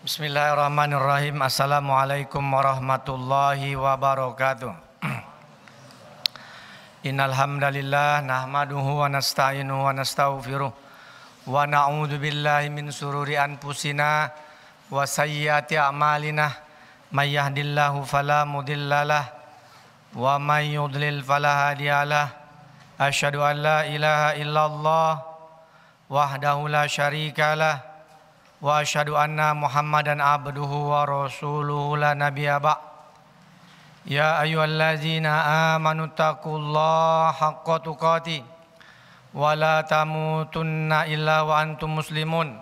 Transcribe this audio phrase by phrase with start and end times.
[0.00, 1.44] Bismillahirrahmanirrahim.
[1.44, 4.72] Assalamualaikum warahmatullahi wabarakatuh.
[7.12, 10.72] Innal hamdalillah nahmaduhu wa nasta'inuhu wa nastaghfiruh
[11.44, 14.32] wa na'udzu billahi min sururi anfusina
[14.88, 16.48] wa sayyiati a'malina
[17.12, 19.28] may yahdihillahu fala mudhillalah
[20.16, 22.32] wa may yudlil fala hadiyalah
[22.96, 25.12] asyhadu an la ilaha illallah
[26.08, 27.89] wahdahu la syarikalah
[28.60, 32.90] wa asyhadu anna Muhammadan abduhu wa rasuluhu la nabiyya ba'
[34.08, 38.40] Ya ayyuhalladzina amanu taqullaha haqqa tuqatih
[39.36, 42.56] wa la tamutunna illa wa antum muslimun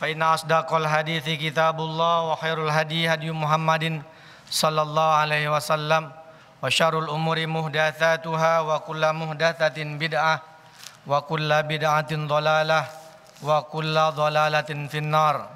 [0.00, 4.00] fa inna asdaqal hadithi kitabullah wa khairul hadi hadi Muhammadin
[4.48, 10.40] sallallahu alaihi wasallam wa syarrul umuri muhdatsatuha wa kullu muhdatsatin bid'ah
[13.42, 15.46] wa kulla dhalalatin finnar.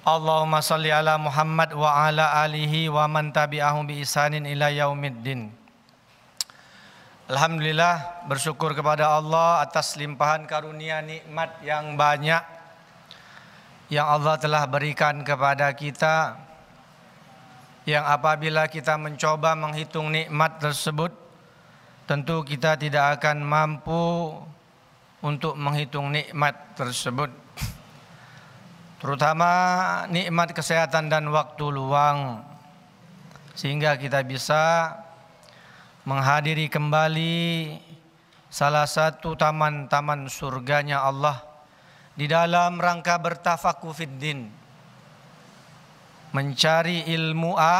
[0.00, 5.52] Allahumma salli ala Muhammad wa ala alihi wa man tabi'ahum bi isanin ila yaumiddin.
[7.30, 12.42] Alhamdulillah bersyukur kepada Allah atas limpahan karunia nikmat yang banyak
[13.86, 16.34] yang Allah telah berikan kepada kita
[17.86, 21.14] yang apabila kita mencoba menghitung nikmat tersebut
[22.10, 24.34] tentu kita tidak akan mampu
[25.20, 27.28] untuk menghitung nikmat tersebut.
[29.00, 29.50] Terutama
[30.12, 32.44] nikmat kesehatan dan waktu luang.
[33.56, 34.92] Sehingga kita bisa
[36.04, 37.76] menghadiri kembali
[38.48, 41.40] salah satu taman-taman surganya Allah
[42.16, 44.48] di dalam rangka bertafakuh fiddin
[46.30, 47.76] mencari ilmu a,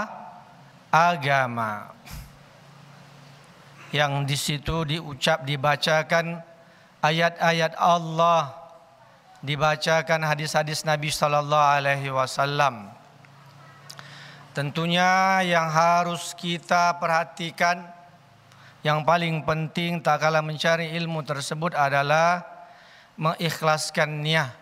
[0.90, 1.94] agama.
[3.90, 6.49] Yang di situ diucap dibacakan
[7.00, 8.60] ayat-ayat Allah
[9.40, 12.92] dibacakan hadis-hadis Nabi sallallahu alaihi wasallam.
[14.52, 17.80] Tentunya yang harus kita perhatikan
[18.84, 22.44] yang paling penting tak kala mencari ilmu tersebut adalah
[23.20, 24.52] mengikhlaskan niat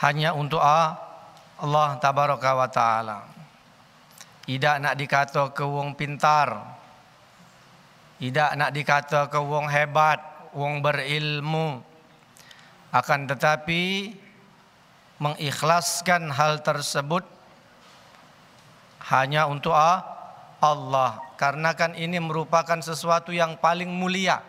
[0.00, 3.18] hanya untuk Allah tabaraka wa taala.
[4.48, 6.78] Tidak nak dikata ke wong pintar.
[8.20, 11.82] Tidak nak dikata ke wong hebat wong berilmu.
[12.90, 14.14] Akan tetapi
[15.22, 17.22] mengikhlaskan hal tersebut
[19.10, 21.22] hanya untuk Allah.
[21.38, 24.42] Karena kan ini merupakan sesuatu yang paling mulia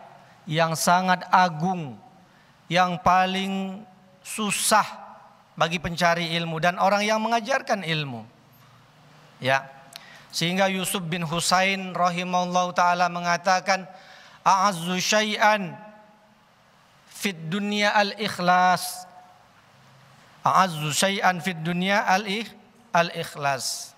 [0.46, 1.94] yang sangat agung
[2.72, 3.84] yang paling
[4.24, 4.84] susah
[5.52, 8.24] bagi pencari ilmu dan orang yang mengajarkan ilmu.
[9.42, 9.68] Ya.
[10.32, 13.84] Sehingga Yusuf bin Husain rahimahullah taala mengatakan
[14.40, 15.76] a'azzu syai'an
[17.22, 19.06] fit dunia al ikhlas.
[20.42, 22.26] A'azzu syai'an fit dunia al
[22.90, 23.94] al ikhlas.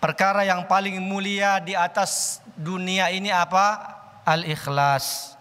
[0.00, 4.00] Perkara yang paling mulia di atas dunia ini apa?
[4.24, 5.36] Al ikhlas.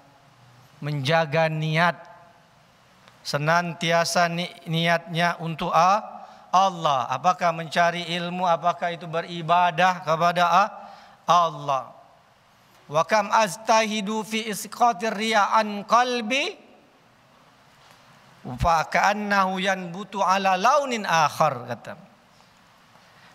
[0.84, 1.96] Menjaga niat.
[3.24, 6.04] Senantiasa ni, niatnya untuk a
[6.52, 7.08] Allah.
[7.08, 10.66] Apakah mencari ilmu apakah itu beribadah kepada a?
[11.28, 11.97] Allah
[12.88, 16.56] Wa kam aztahidu fi isqatir riya'an qalbi
[18.56, 22.00] fa ka'annahu yanbutu ala launin akhar kata.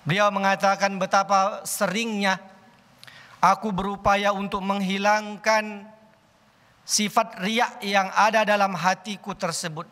[0.09, 2.41] Beliau mengatakan betapa seringnya
[3.45, 5.85] aku berupaya untuk menghilangkan
[6.83, 9.85] sifat riak yang ada dalam hatiku tersebut.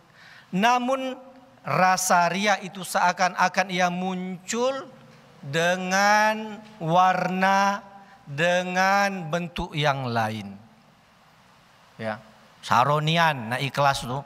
[0.57, 1.15] Namun
[1.63, 4.89] rasa riak itu seakan-akan ia muncul
[5.45, 7.90] dengan warna
[8.31, 10.55] dengan bentuk yang lain.
[11.99, 12.23] Ya,
[12.63, 14.23] saronian, nah ikhlas tuh.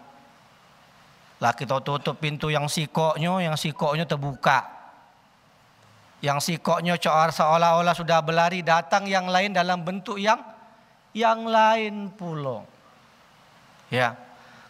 [1.41, 4.69] Lah kita tutup pintu yang sikoknya, yang sikoknya terbuka.
[6.23, 10.41] Yang sikoknya seolah-olah sudah berlari datang yang lain dalam bentuk yang
[11.13, 12.65] yang lain pula.
[13.93, 14.17] Ya.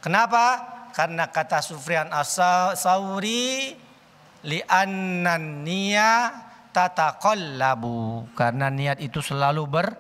[0.03, 0.73] Kenapa?
[0.93, 3.75] Karena kata Sufyan As-Sauri
[4.45, 5.63] li annan
[6.75, 9.95] tataqallabu karena niat itu selalu ber,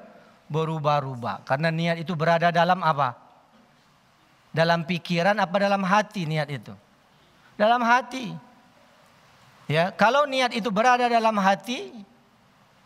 [0.50, 1.46] berubah-ubah.
[1.46, 3.14] Karena niat itu berada dalam apa?
[4.50, 6.74] Dalam pikiran apa dalam hati niat itu?
[7.54, 8.34] Dalam hati.
[9.70, 11.94] Ya, kalau niat itu berada dalam hati,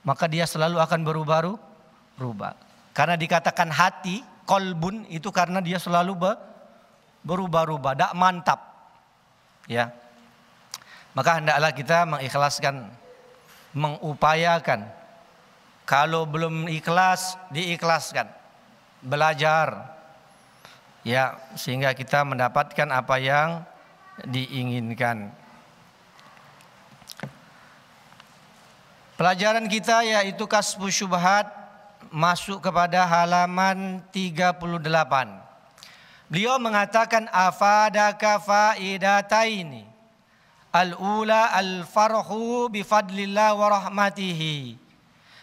[0.04, 2.54] maka dia selalu akan berubah-ubah.
[2.94, 6.14] Karena dikatakan hati, kolbun itu karena dia selalu
[7.26, 8.60] berubah-ubah, tak mantap.
[9.66, 9.90] Ya.
[11.12, 12.94] Maka hendaklah kita mengikhlaskan
[13.78, 14.90] mengupayakan.
[15.86, 18.26] Kalau belum ikhlas, diikhlaskan.
[19.00, 19.94] Belajar.
[21.06, 23.62] Ya, sehingga kita mendapatkan apa yang
[24.26, 25.30] diinginkan.
[29.16, 31.50] Pelajaran kita yaitu kasbu syubhat
[32.12, 34.62] masuk kepada halaman 38.
[36.28, 39.87] Beliau mengatakan afadaka faidataini.
[40.68, 44.76] Al-ula al-farhu bi fadlillah wa rahmatihi.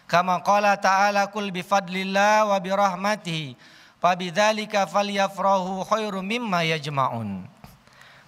[0.06, 3.58] Kama qala ta'ala kul bi fadlillah wa bi rahmatihi.
[3.98, 7.42] Fabidzalika falyafrahu khairum mimma yajma'un.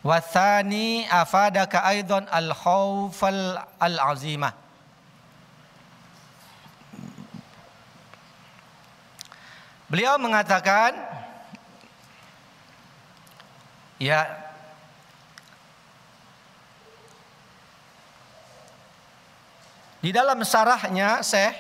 [0.01, 4.57] Wa thani afadaka aidan al-khawfal al-azimah.
[9.87, 10.97] Beliau mengatakan
[14.01, 14.46] ya
[20.07, 21.51] Di dalam sarahnya Syekh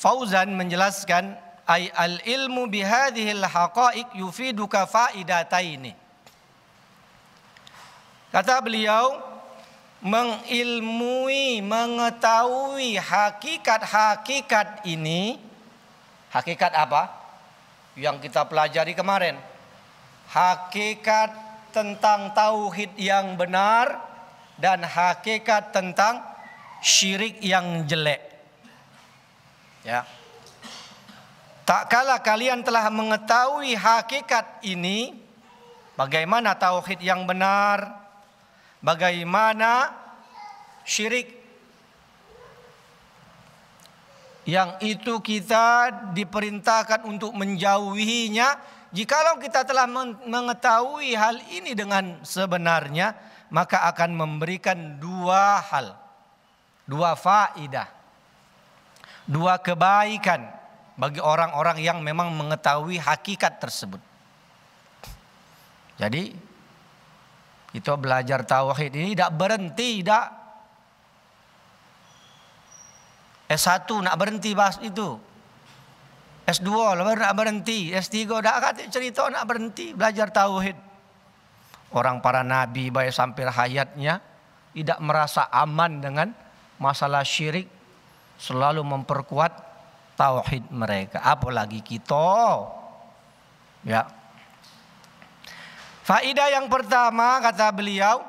[0.00, 1.36] Fauzan menjelaskan
[1.68, 5.92] ay al ilmu bihadhil haqa'iq yufiduka faidataini.
[8.32, 9.20] Kata beliau
[10.00, 15.36] mengilmui mengetahui hakikat-hakikat ini
[16.32, 17.12] Hakikat apa?
[17.92, 19.36] Yang kita pelajari kemarin.
[20.32, 21.36] Hakikat
[21.76, 24.00] tentang tauhid yang benar
[24.56, 26.27] dan hakikat tentang
[26.82, 28.22] syirik yang jelek.
[29.82, 30.04] Ya.
[31.68, 35.12] Tak kala kalian telah mengetahui hakikat ini,
[36.00, 37.92] bagaimana tauhid yang benar,
[38.80, 39.92] bagaimana
[40.88, 41.36] syirik
[44.48, 48.56] yang itu kita diperintahkan untuk menjauhinya
[48.96, 49.84] jikalau kita telah
[50.24, 53.12] mengetahui hal ini dengan sebenarnya
[53.52, 56.07] maka akan memberikan dua hal
[56.88, 57.86] dua faidah
[59.28, 60.48] dua kebaikan
[60.98, 64.00] bagi orang-orang yang memang mengetahui hakikat tersebut
[66.00, 66.32] jadi
[67.76, 70.38] kita belajar tauhid ini tidak berhenti tidak
[73.48, 75.16] S1 nak berhenti bahas itu.
[76.44, 77.92] S2 baru nak berhenti.
[77.92, 80.76] S3 dah kata cerita nak berhenti belajar tauhid.
[81.96, 84.20] Orang para nabi baik sampai hayatnya
[84.76, 86.28] tidak merasa aman dengan
[86.78, 87.68] masalah syirik.
[88.38, 89.50] Selalu memperkuat
[90.14, 91.18] tauhid mereka.
[91.20, 92.64] Apalagi kita.
[93.82, 94.06] Ya.
[96.06, 98.22] Faidah yang pertama kata beliau.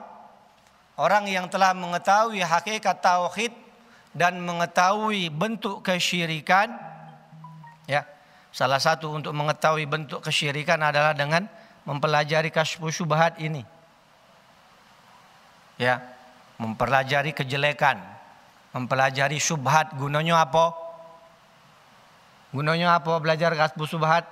[1.00, 3.56] Orang yang telah mengetahui hakikat tauhid
[4.14, 6.74] dan mengetahui bentuk kesyirikan
[7.86, 8.06] ya
[8.50, 11.46] salah satu untuk mengetahui bentuk kesyirikan adalah dengan
[11.86, 13.62] mempelajari kasyfu syubhat ini
[15.78, 16.02] ya
[16.58, 18.02] mempelajari kejelekan
[18.76, 20.74] mempelajari syubhat gunanya apa
[22.54, 24.26] gunanya apa belajar kasbu syubhat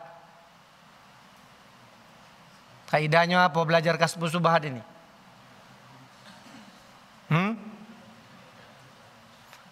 [2.89, 4.81] kaidahnya apa belajar kasbu syubhat ini
[7.33, 7.67] hmm?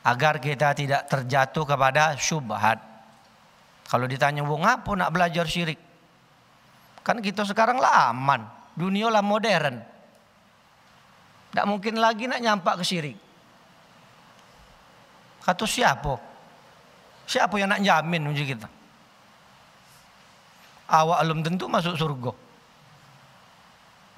[0.05, 2.77] agar kita tidak terjatuh kepada syubhat.
[3.89, 5.81] Kalau ditanya, "Wong apa nak belajar syirik?"
[7.01, 8.45] Kan kita sekarang lah aman,
[8.77, 9.81] dunia lah modern.
[11.49, 13.17] Tidak mungkin lagi nak nyampak ke syirik.
[15.45, 16.13] Kata siapa?
[17.29, 18.67] Siapa yang nak jamin uji kita?
[20.89, 22.31] Awak belum tentu masuk surga.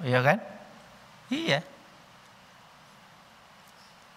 [0.08, 0.38] Iya kan?
[1.28, 1.60] Iya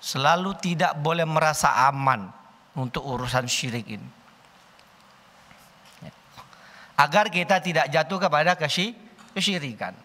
[0.01, 2.33] selalu tidak boleh merasa aman
[2.81, 4.11] untuk urusan syirik ini.
[6.97, 9.97] Agar kita tidak jatuh kepada kesyirikan.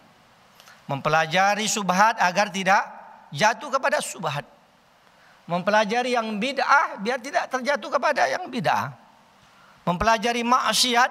[0.88, 2.80] Mempelajari subhat agar tidak
[3.32, 4.44] jatuh kepada subhat.
[5.46, 8.90] Mempelajari yang bid'ah biar tidak terjatuh kepada yang bid'ah.
[9.86, 11.10] Mempelajari maksiat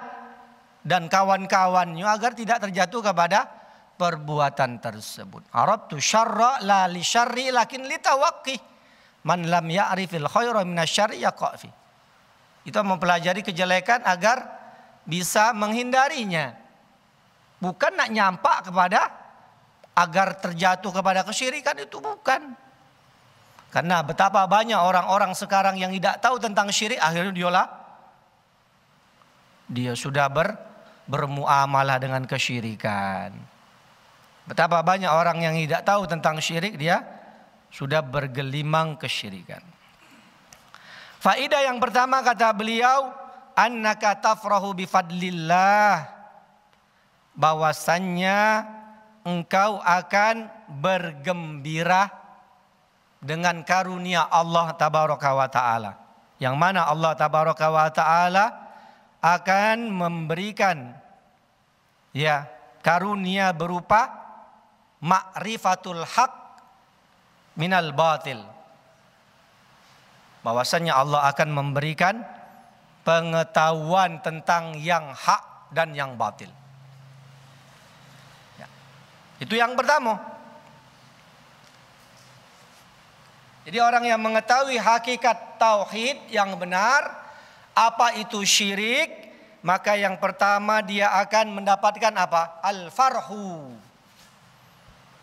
[0.83, 3.47] dan kawan-kawannya agar tidak terjatuh kepada
[3.95, 5.47] perbuatan tersebut.
[5.55, 8.59] Arab tu syarra la li syarri lakin li tawaqqih.
[9.25, 11.71] Man lam ya'rifil khaira minasyari yaqafi.
[12.67, 14.45] Itu mempelajari kejelekan agar
[15.07, 16.53] bisa menghindarinya.
[17.63, 19.01] Bukan nak nyampak kepada
[19.95, 22.64] agar terjatuh kepada kesyirikan itu bukan.
[23.75, 27.67] Karena betapa banyak orang-orang sekarang yang tidak tahu tentang syirik akhirnya diolah
[29.67, 30.55] dia sudah ber,
[31.11, 33.35] bermuamalah dengan kesyirikan.
[34.47, 37.03] Betapa banyak orang yang tidak tahu tentang syirik dia
[37.67, 39.59] sudah bergelimang kesyirikan.
[41.19, 43.11] Faidah yang pertama kata beliau,
[43.59, 46.15] annaka tafrahu bifadlillah.
[47.35, 48.39] Bahwasannya
[49.27, 50.47] engkau akan
[50.79, 52.24] bergembira
[53.25, 55.91] dengan karunia Allah tabaraka wa taala.
[56.37, 58.45] Yang mana Allah tabaraka wa taala
[59.25, 60.93] akan memberikan
[62.13, 62.45] ya
[62.85, 64.13] karunia berupa
[65.01, 66.33] ma'rifatul haq
[67.57, 68.45] minal batil.
[70.45, 72.21] Bahwasanya Allah akan memberikan
[73.01, 76.53] pengetahuan tentang yang hak dan yang batil.
[78.61, 78.69] Ya.
[79.41, 80.34] Itu yang pertama.
[83.65, 87.01] Jadi orang yang mengetahui hakikat tauhid yang benar,
[87.73, 89.25] apa itu syirik,
[89.65, 92.61] maka yang pertama dia akan mendapatkan apa?
[92.61, 93.73] Al-farhu.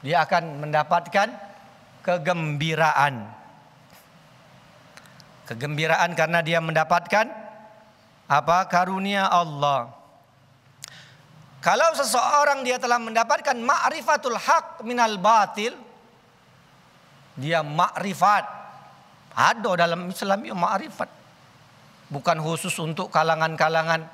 [0.03, 1.31] Dia akan mendapatkan
[2.03, 3.31] kegembiraan.
[5.47, 7.31] Kegembiraan karena dia mendapatkan
[8.27, 8.59] apa?
[8.67, 9.95] Karunia Allah.
[11.63, 15.79] Kalau seseorang dia telah mendapatkan ma'rifatul haq minal batil,
[17.37, 18.45] dia makrifat.
[19.33, 21.09] Ada dalam Islam ya makrifat.
[22.13, 24.05] Bukan khusus untuk kalangan-kalangan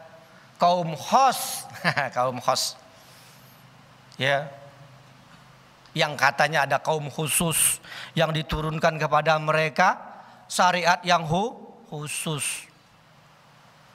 [0.63, 1.67] kaum khos.
[2.17, 2.79] kaum khos.
[4.19, 4.51] Ya.
[5.95, 7.83] Yang katanya ada kaum khusus
[8.15, 9.99] yang diturunkan kepada mereka
[10.47, 11.55] syariat yang hu,
[11.91, 12.67] khusus.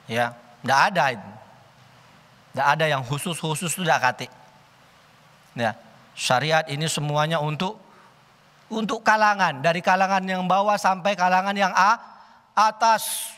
[0.07, 1.31] Ya, tidak ada itu.
[2.53, 4.27] Tidak ada yang khusus-khusus tidak kate.
[5.57, 5.73] Ya,
[6.13, 7.82] syariat ini semuanya untuk
[8.71, 11.99] untuk kalangan dari kalangan yang bawah sampai kalangan yang a,
[12.55, 13.33] atas.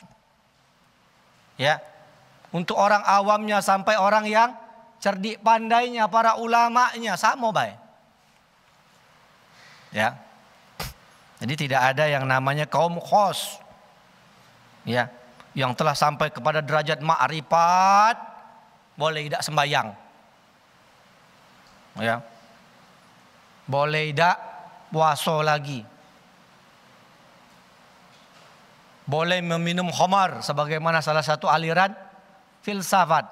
[1.55, 1.79] Ya.
[2.55, 4.55] Untuk orang awamnya sampai orang yang
[5.03, 7.77] cerdik pandainya para ulamanya sama baik.
[9.91, 10.15] Ya.
[11.44, 13.60] Jadi tidak ada yang namanya kaum khos.
[14.86, 15.10] Ya,
[15.58, 18.15] yang telah sampai kepada derajat ma'rifat
[18.96, 19.88] boleh tidak sembahyang.
[22.00, 22.24] Ya.
[23.65, 24.54] Boleh tidak
[24.89, 25.86] puasa lagi.
[29.06, 31.94] Boleh meminum khamar sebagaimana salah satu aliran
[32.65, 33.30] filsafat.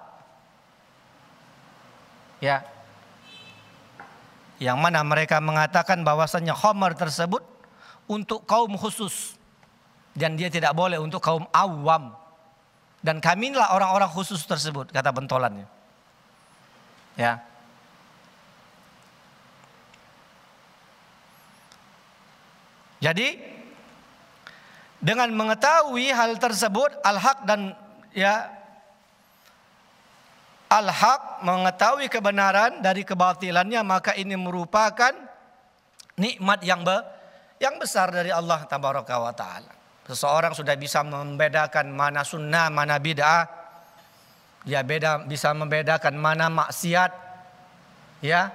[2.38, 2.62] Ya.
[4.62, 7.42] Yang mana mereka mengatakan bahwasannya khamar tersebut
[8.06, 9.34] untuk kaum khusus
[10.14, 12.14] dan dia tidak boleh untuk kaum awam.
[13.04, 15.66] Dan kami inilah orang-orang khusus tersebut kata bentolannya.
[17.18, 17.42] Ya.
[23.04, 23.36] Jadi
[25.04, 27.76] dengan mengetahui hal tersebut al-haq dan
[28.16, 28.48] ya
[30.72, 35.12] al-haq mengetahui kebenaran dari kebatilannya maka ini merupakan
[36.16, 36.96] nikmat yang be,
[37.60, 39.74] yang besar dari Allah tabaraka wa taala.
[40.08, 43.44] Seseorang sudah bisa membedakan mana sunnah, mana bid'ah.
[44.64, 47.12] Dia beda bisa membedakan mana maksiat
[48.24, 48.48] ya,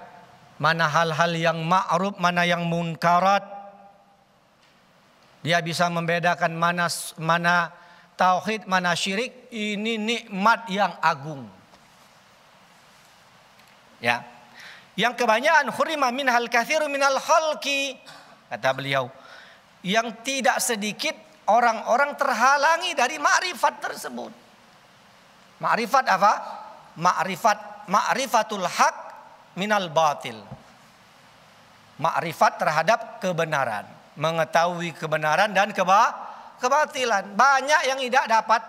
[0.56, 3.57] mana hal-hal yang ma'ruf, mana yang munkarat
[5.38, 7.70] dia bisa membedakan mana mana
[8.18, 9.46] tauhid, mana syirik.
[9.54, 11.46] Ini nikmat yang agung.
[14.02, 14.26] Ya.
[14.98, 17.94] Yang kebanyakan hurima minhal kathiru minal khalqi.
[18.50, 19.06] Kata beliau.
[19.86, 21.14] Yang tidak sedikit
[21.46, 24.32] orang-orang terhalangi dari makrifat tersebut.
[25.62, 26.32] Makrifat apa?
[26.98, 28.96] Makrifat ma'rifatul haq
[29.54, 30.42] minal batil.
[32.02, 36.10] Makrifat terhadap kebenaran mengetahui kebenaran dan keba
[36.58, 37.38] kebatilan.
[37.38, 38.62] Banyak yang tidak dapat,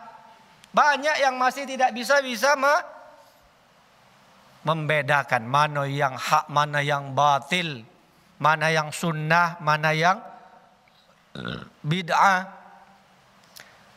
[0.71, 2.75] banyak yang masih tidak bisa bisa me
[4.63, 7.81] membedakan mana yang hak, mana yang batil,
[8.37, 10.21] mana yang sunnah, mana yang
[11.81, 12.45] bid'ah,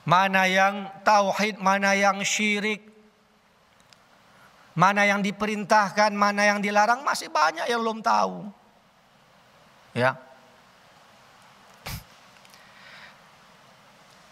[0.09, 2.89] mana yang tauhid, mana yang syirik,
[4.73, 8.49] mana yang diperintahkan, mana yang dilarang masih banyak yang belum tahu.
[9.93, 10.17] Ya.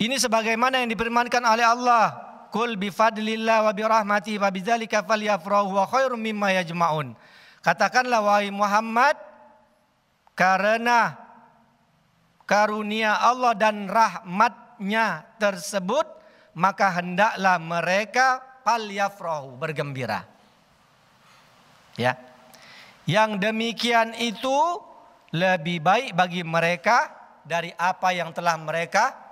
[0.00, 2.16] Ini sebagaimana yang difirmankan oleh Allah.
[2.48, 7.12] Kul bifadlillah wa birahmati wa bidzalika falyafrahu wa khairum mimma yajma'un.
[7.60, 9.14] Katakanlah wahai Muhammad
[10.32, 11.20] karena
[12.48, 16.08] karunia Allah dan rahmatnya tersebut
[16.56, 20.24] maka hendaklah mereka falyafrahu bergembira.
[22.00, 22.16] Ya.
[23.04, 24.80] Yang demikian itu
[25.36, 27.12] lebih baik bagi mereka
[27.44, 29.29] dari apa yang telah mereka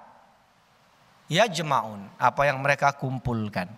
[1.29, 3.69] yajma'un apa yang mereka kumpulkan.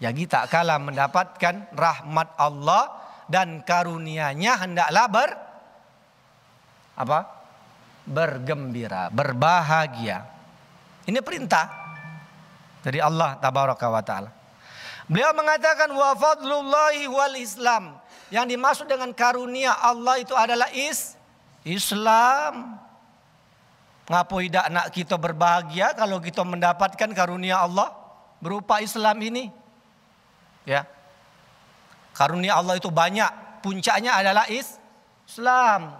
[0.00, 2.88] Jadi tak kalah mendapatkan rahmat Allah
[3.28, 5.30] dan karunia-Nya hendaklah ber
[6.96, 7.20] apa?
[8.10, 10.26] bergembira, berbahagia.
[11.06, 11.68] Ini perintah
[12.80, 14.30] dari Allah tabaraka wa taala.
[15.06, 17.98] Beliau mengatakan wa fadlullahi wal Islam.
[18.30, 21.18] Yang dimaksud dengan karunia Allah itu adalah is
[21.66, 22.78] Islam.
[24.10, 27.94] Ngapo tidak nak kita berbahagia kalau kita mendapatkan karunia Allah
[28.42, 29.46] berupa Islam ini?
[30.66, 30.82] Ya.
[32.10, 34.82] Karunia Allah itu banyak, puncaknya adalah is
[35.30, 35.94] Islam.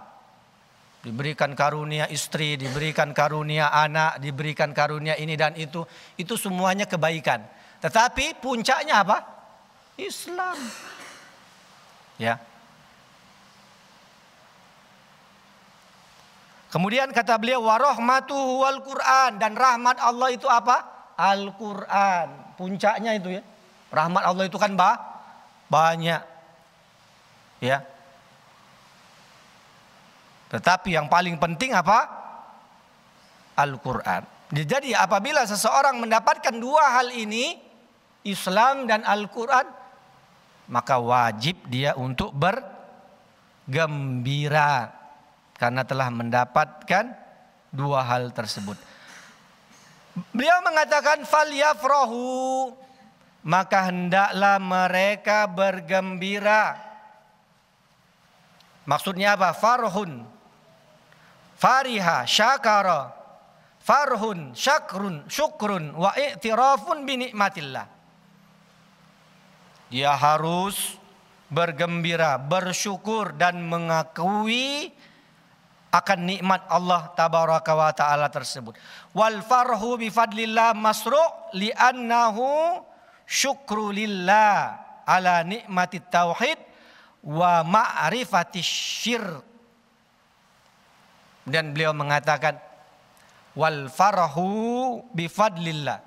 [1.01, 5.81] Diberikan karunia istri, diberikan karunia anak, diberikan karunia ini dan itu.
[6.19, 7.41] Itu semuanya kebaikan.
[7.79, 9.17] Tetapi puncaknya apa?
[9.97, 10.59] Islam.
[12.19, 12.37] Ya.
[16.71, 20.87] Kemudian kata beliau warahmatuhu wal Quran dan rahmat Allah itu apa?
[21.19, 22.55] Al-Quran.
[22.55, 23.43] Puncaknya itu ya.
[23.91, 24.95] Rahmat Allah itu kan bah,
[25.67, 26.23] banyak.
[27.59, 27.83] Ya.
[30.47, 32.07] Tetapi yang paling penting apa?
[33.59, 34.23] Al-Quran.
[34.55, 37.59] Jadi apabila seseorang mendapatkan dua hal ini,
[38.23, 39.67] Islam dan Al-Quran,
[40.71, 42.31] maka wajib dia untuk
[43.67, 45.00] bergembira
[45.61, 47.13] karena telah mendapatkan
[47.69, 48.73] dua hal tersebut.
[50.33, 52.73] Beliau mengatakan fal yafrahu
[53.45, 56.77] maka hendaklah mereka bergembira.
[58.89, 59.53] Maksudnya apa?
[59.53, 60.25] Farhun.
[61.57, 63.13] Fariha, syakara.
[63.81, 67.89] Farhun, syakrun, syukrun wa i'tirafun bi nikmatillah.
[69.89, 71.01] Dia harus
[71.49, 74.93] bergembira, bersyukur dan mengakui
[75.91, 78.79] akan nikmat Allah tabaraka wa taala tersebut.
[79.11, 82.79] Wal farhu bi fadlillah masru' li'annahu
[83.27, 86.55] syukru lillah ala nikmati tauhid
[87.27, 89.43] wa ma'rifati syirk.
[91.43, 92.55] Dan beliau mengatakan
[93.59, 95.99] wal farhu bi fadlillah.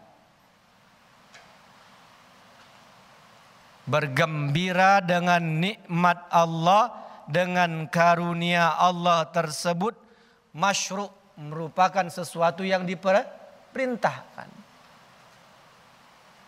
[3.84, 9.96] Bergembira dengan nikmat Allah dengan karunia Allah tersebut
[10.54, 14.48] masyru' merupakan sesuatu yang diperintahkan.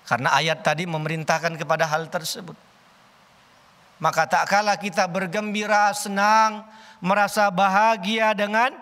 [0.06, 2.54] Karena ayat tadi memerintahkan kepada hal tersebut.
[3.98, 6.62] Maka tak kala kita bergembira, senang,
[7.02, 8.76] merasa bahagia dengan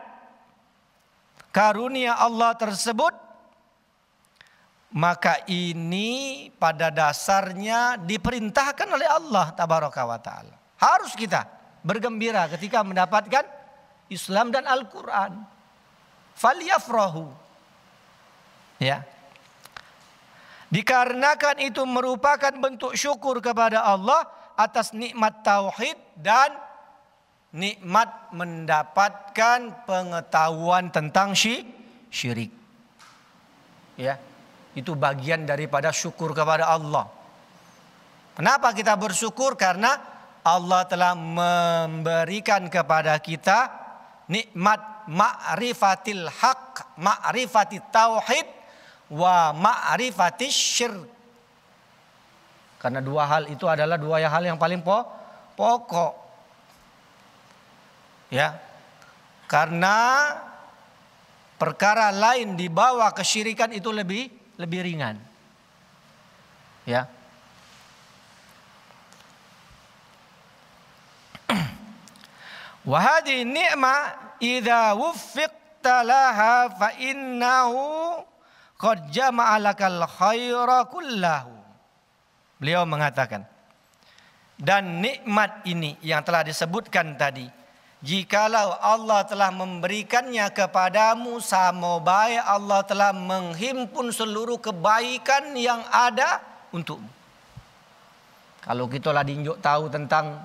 [1.55, 3.15] karunia Allah tersebut,
[4.91, 10.55] maka ini pada dasarnya diperintahkan oleh Allah tabaraka wa taala.
[10.83, 11.47] Harus kita
[11.85, 13.45] bergembira ketika mendapatkan
[14.09, 15.45] Islam dan Al-Quran.
[16.35, 17.31] Falyafrahu.
[18.83, 19.07] Ya.
[20.73, 24.27] Dikarenakan itu merupakan bentuk syukur kepada Allah
[24.59, 26.51] atas nikmat tauhid dan
[27.55, 32.51] nikmat mendapatkan pengetahuan tentang syirik.
[33.95, 34.19] Ya.
[34.75, 37.07] Itu bagian daripada syukur kepada Allah.
[38.35, 39.55] Kenapa kita bersyukur?
[39.55, 40.14] Karena
[40.45, 43.73] Allah telah memberikan kepada kita
[44.29, 48.45] nikmat ma'rifatil haq, ma'rifatil tauhid
[49.09, 51.09] wa ma'rifatil syirk.
[52.77, 56.13] Karena dua hal itu adalah dua hal yang paling pokok.
[58.29, 58.61] Ya.
[59.49, 60.29] Karena
[61.57, 64.29] perkara lain dibawa kesyirikan itu lebih
[64.61, 65.17] lebih ringan.
[66.85, 67.09] Ya.
[72.85, 74.93] Wahadi ni'mah idza
[76.77, 77.81] fa innahu
[78.77, 79.57] qad jama'a
[80.05, 80.85] khaira.
[82.61, 83.45] Beliau mengatakan
[84.61, 87.49] dan nikmat ini yang telah disebutkan tadi
[88.05, 96.39] jikalau Allah telah memberikannya kepadamu sama baik Allah telah menghimpun seluruh kebaikan yang ada
[96.71, 97.09] untukmu.
[98.65, 100.41] Kalau kita lah dinjuk tahu tentang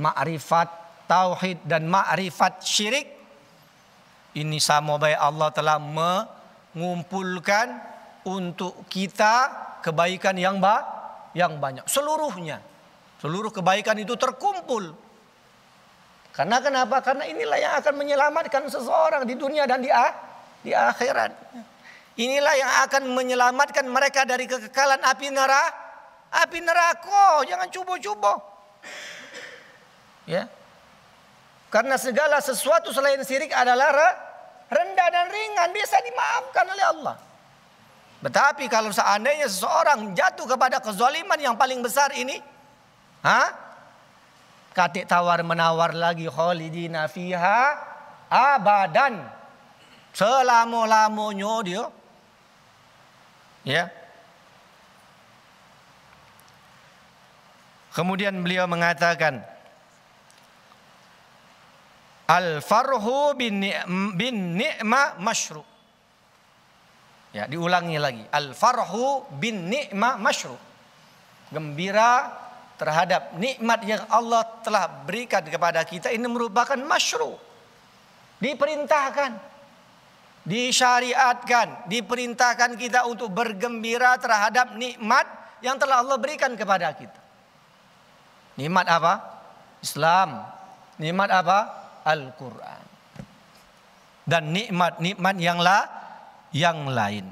[0.00, 3.08] makrifat tauhid dan ma'rifat syirik.
[4.36, 7.72] Ini sama baik Allah telah mengumpulkan
[8.28, 9.48] untuk kita
[9.82, 10.84] kebaikan yang ba
[11.32, 11.88] yang banyak.
[11.88, 12.60] Seluruhnya.
[13.18, 14.94] Seluruh kebaikan itu terkumpul.
[16.30, 17.02] Karena kenapa?
[17.02, 19.90] Karena inilah yang akan menyelamatkan seseorang di dunia dan di
[20.62, 21.34] di akhirat.
[22.14, 25.74] Inilah yang akan menyelamatkan mereka dari kekekalan api neraka.
[26.28, 27.42] Api neraka.
[27.48, 28.58] Jangan cubo-cubo
[30.28, 30.44] ya
[31.68, 33.92] karena segala sesuatu selain syirik adalah
[34.72, 37.16] rendah dan ringan bisa dimaafkan oleh Allah.
[38.18, 42.40] Tetapi kalau seandainya seseorang jatuh kepada kezaliman yang paling besar ini,
[43.22, 43.52] ha?
[44.74, 47.78] Katik tawar menawar lagi khalidina fiha
[48.26, 49.22] abadan.
[50.16, 51.84] Selama-lamanya dia.
[53.62, 53.84] Ya.
[57.94, 59.42] Kemudian beliau mengatakan,
[62.28, 63.64] Al farhu bin
[64.52, 65.64] ni'ma masyru.
[67.32, 68.24] Ya, diulangi lagi.
[68.28, 70.56] Al farhu bin ni'ma masyru.
[71.48, 72.28] Gembira
[72.76, 77.34] terhadap nikmat yang Allah telah berikan kepada kita ini merupakan masyru.
[78.38, 79.34] Diperintahkan,
[80.44, 85.26] disyariatkan, diperintahkan kita untuk bergembira terhadap nikmat
[85.64, 87.18] yang telah Allah berikan kepada kita.
[88.60, 89.12] Nikmat apa?
[89.82, 90.44] Islam.
[91.02, 91.87] Nikmat apa?
[92.08, 92.84] Al-Quran.
[94.24, 95.78] Dan nikmat-nikmat yang la,
[96.52, 97.28] yang lain.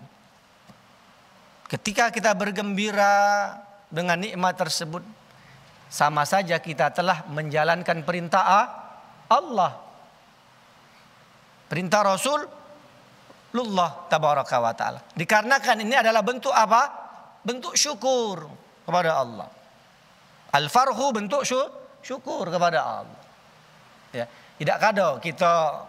[1.67, 3.53] Ketika kita bergembira
[3.89, 5.05] dengan nikmat tersebut,
[5.89, 8.45] sama saja kita telah menjalankan perintah
[9.29, 9.73] Allah.
[11.67, 12.47] Perintah Rasul
[13.57, 15.01] Lullah tabaraka wa taala.
[15.17, 16.93] Dikarenakan ini adalah bentuk apa?
[17.41, 18.45] Bentuk syukur
[18.85, 19.49] kepada Allah.
[20.53, 21.41] Al-farhu bentuk
[22.05, 23.23] syukur kepada Allah.
[24.13, 25.85] Ya, tidak kado kita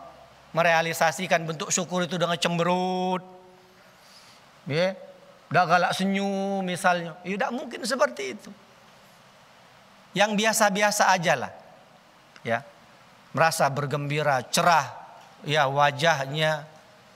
[0.51, 3.23] merealisasikan bentuk syukur itu dengan cemberut.
[4.67, 4.99] Ya,
[5.47, 7.15] Udah galak senyum misalnya.
[7.23, 8.51] Ya tidak mungkin seperti itu.
[10.12, 11.51] Yang biasa-biasa aja lah.
[12.43, 12.67] Ya.
[13.32, 14.91] Merasa bergembira, cerah.
[15.47, 16.67] Ya wajahnya.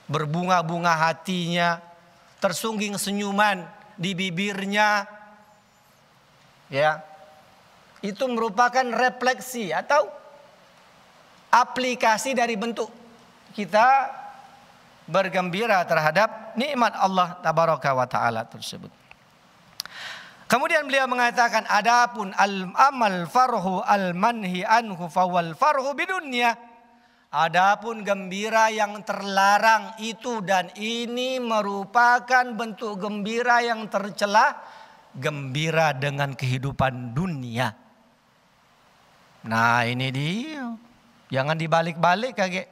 [0.08, 1.80] Berbunga-bunga hatinya.
[2.40, 3.68] Tersungging senyuman
[4.00, 5.04] di bibirnya.
[6.72, 7.04] Ya.
[8.00, 10.21] Itu merupakan refleksi atau
[11.52, 12.88] aplikasi dari bentuk
[13.52, 14.08] kita
[15.04, 18.88] bergembira terhadap nikmat Allah tabaraka wa taala tersebut.
[20.48, 26.56] Kemudian beliau mengatakan adapun al amal farhu al manhi anhu fawal farhu bidunya.
[27.32, 34.60] Adapun gembira yang terlarang itu dan ini merupakan bentuk gembira yang tercela,
[35.16, 37.72] gembira dengan kehidupan dunia.
[39.48, 40.91] Nah, ini dia.
[41.32, 42.68] Jangan dibalik-balik kaget.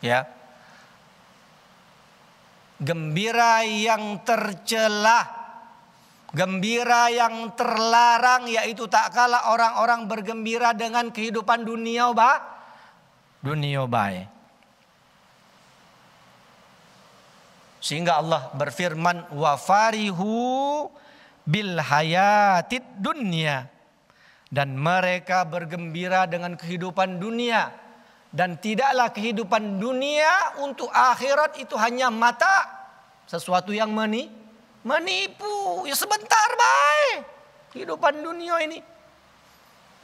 [0.00, 0.24] Ya.
[2.80, 5.24] Gembira yang tercelah,
[6.32, 12.40] gembira yang terlarang yaitu tak kalah orang-orang bergembira dengan kehidupan dunia ba
[13.40, 14.28] dunia baik.
[17.80, 20.88] Sehingga Allah berfirman wa farihu
[21.46, 23.75] bil hayatid dunya
[24.50, 27.86] dan mereka bergembira dengan kehidupan dunia
[28.36, 32.68] dan tidaklah kehidupan dunia untuk akhirat itu hanya mata.
[33.24, 34.28] Sesuatu yang meni,
[34.84, 35.88] menipu.
[35.88, 37.24] Ya sebentar baik.
[37.72, 38.78] Kehidupan dunia ini.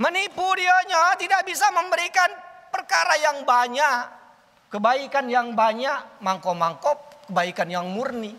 [0.00, 2.32] Menipu dianya tidak bisa memberikan
[2.72, 4.24] perkara yang banyak.
[4.72, 8.32] Kebaikan yang banyak, mangkop-mangkop, kebaikan yang murni.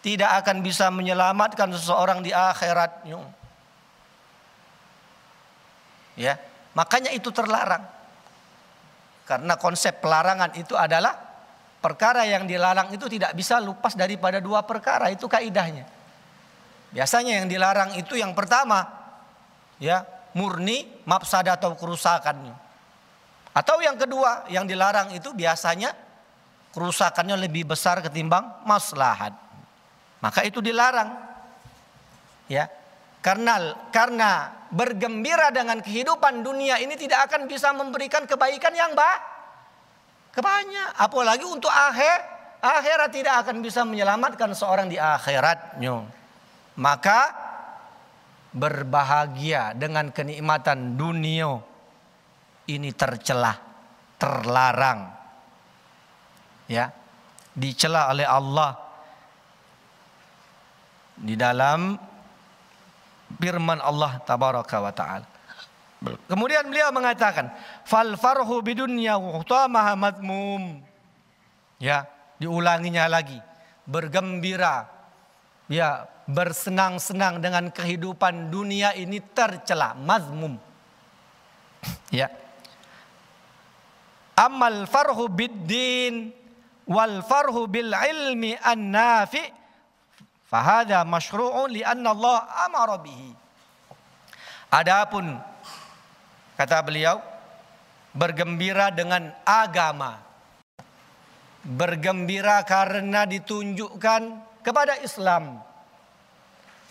[0.00, 3.35] Tidak akan bisa menyelamatkan seseorang di akhiratnya.
[6.16, 6.40] Ya,
[6.72, 7.84] makanya itu terlarang.
[9.28, 11.12] Karena konsep pelarangan itu adalah
[11.78, 15.84] perkara yang dilarang itu tidak bisa lepas daripada dua perkara, itu kaidahnya.
[16.90, 18.86] Biasanya yang dilarang itu yang pertama
[19.76, 22.54] ya, murni mafsada atau kerusakannya.
[23.56, 25.92] Atau yang kedua, yang dilarang itu biasanya
[26.76, 29.32] kerusakannya lebih besar ketimbang maslahat.
[30.20, 31.12] Maka itu dilarang.
[32.52, 32.68] Ya.
[33.26, 39.20] Karena karena bergembira dengan kehidupan dunia ini tidak akan bisa memberikan kebaikan yang baik.
[40.30, 40.94] Kebanyak.
[40.94, 42.22] Apalagi untuk akhir,
[42.62, 46.06] akhirat tidak akan bisa menyelamatkan seorang di akhiratnya.
[46.78, 47.20] Maka
[48.54, 51.58] berbahagia dengan kenikmatan dunia
[52.70, 53.58] ini tercelah,
[54.22, 55.10] terlarang.
[56.70, 56.94] Ya,
[57.58, 58.70] dicela oleh Allah
[61.18, 61.96] di dalam
[63.40, 65.26] firman Allah tabaraka wa taala.
[66.30, 67.50] Kemudian beliau mengatakan,
[67.82, 70.78] "Fal farhu bidunya utamaha madmum."
[71.80, 72.06] Ya,
[72.38, 73.40] diulanginya lagi.
[73.88, 74.86] Bergembira,
[75.66, 80.58] ya, bersenang-senang dengan kehidupan dunia ini tercela, mazmum.
[82.10, 82.28] Ya.
[84.36, 86.28] Amal farhu biddin
[86.84, 89.55] wal farhu bil ilmi an-nafi'
[90.46, 92.38] Fahada masyru'un li'anna Allah
[92.70, 93.34] amara bihi.
[94.70, 95.34] Adapun
[96.54, 97.18] kata beliau
[98.14, 100.22] bergembira dengan agama.
[101.66, 104.22] Bergembira karena ditunjukkan
[104.62, 105.66] kepada Islam.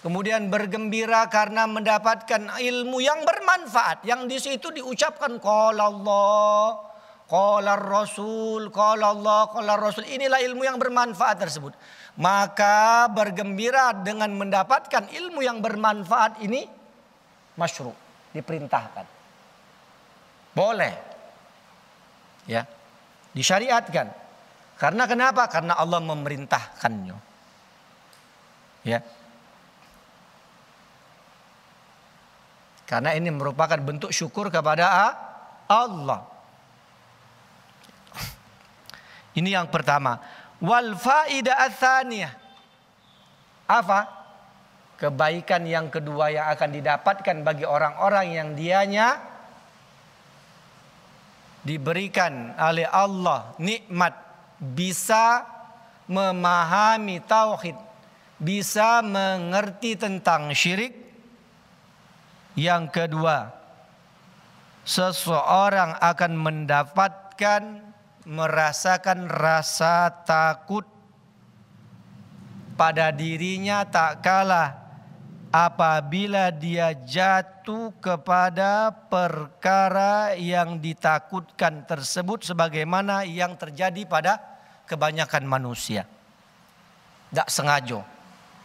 [0.05, 4.05] Kemudian bergembira karena mendapatkan ilmu yang bermanfaat.
[4.05, 6.77] Yang di situ diucapkan qala Allah,
[7.25, 10.05] qala Rasul, qala Allah, qala Rasul.
[10.05, 11.73] Inilah ilmu yang bermanfaat tersebut.
[12.15, 16.63] Maka bergembira dengan mendapatkan ilmu yang bermanfaat ini
[17.59, 17.91] masyru,
[18.31, 19.03] diperintahkan.
[20.55, 20.95] Boleh.
[22.47, 22.63] Ya.
[23.35, 24.15] Disyariatkan.
[24.79, 25.43] Karena kenapa?
[25.51, 27.15] Karena Allah memerintahkannya.
[28.87, 29.03] Ya.
[32.87, 34.87] Karena ini merupakan bentuk syukur kepada
[35.67, 36.23] Allah.
[39.35, 40.21] Ini yang pertama.
[40.63, 41.67] Wal faida.
[43.65, 43.99] Apa?
[44.95, 49.19] Kebaikan yang kedua yang akan didapatkan bagi orang-orang yang dianya
[51.65, 54.15] diberikan oleh Allah nikmat
[54.61, 55.43] bisa
[56.05, 57.75] memahami tauhid,
[58.37, 60.93] bisa mengerti tentang syirik,
[62.55, 63.51] yang kedua,
[64.87, 67.61] seseorang akan mendapatkan
[68.25, 70.83] merasakan rasa takut
[72.75, 74.85] pada dirinya tak kalah
[75.53, 84.41] apabila dia jatuh kepada perkara yang ditakutkan tersebut sebagaimana yang terjadi pada
[84.83, 86.03] kebanyakan manusia.
[87.31, 88.03] Tak sengaja,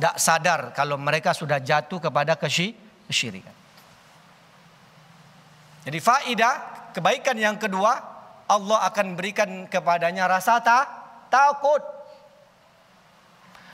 [0.02, 3.54] tak sadar kalau mereka sudah jatuh kepada kesyirikan.
[5.86, 6.54] Jadi faidah
[6.92, 8.19] kebaikan yang kedua
[8.50, 10.82] Allah akan berikan kepadanya rasa ta,
[11.30, 11.78] takut.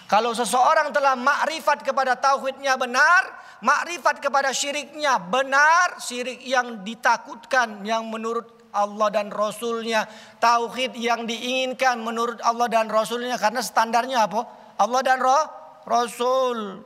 [0.07, 3.27] Kalau seseorang telah makrifat kepada tauhidnya benar,
[3.65, 10.05] makrifat kepada syiriknya benar, syirik yang ditakutkan yang menurut Allah dan Rasulnya,
[10.39, 14.45] tauhid yang diinginkan menurut Allah dan Rasulnya karena standarnya apa?
[14.77, 15.45] Allah dan Roh,
[15.89, 16.85] Rasul.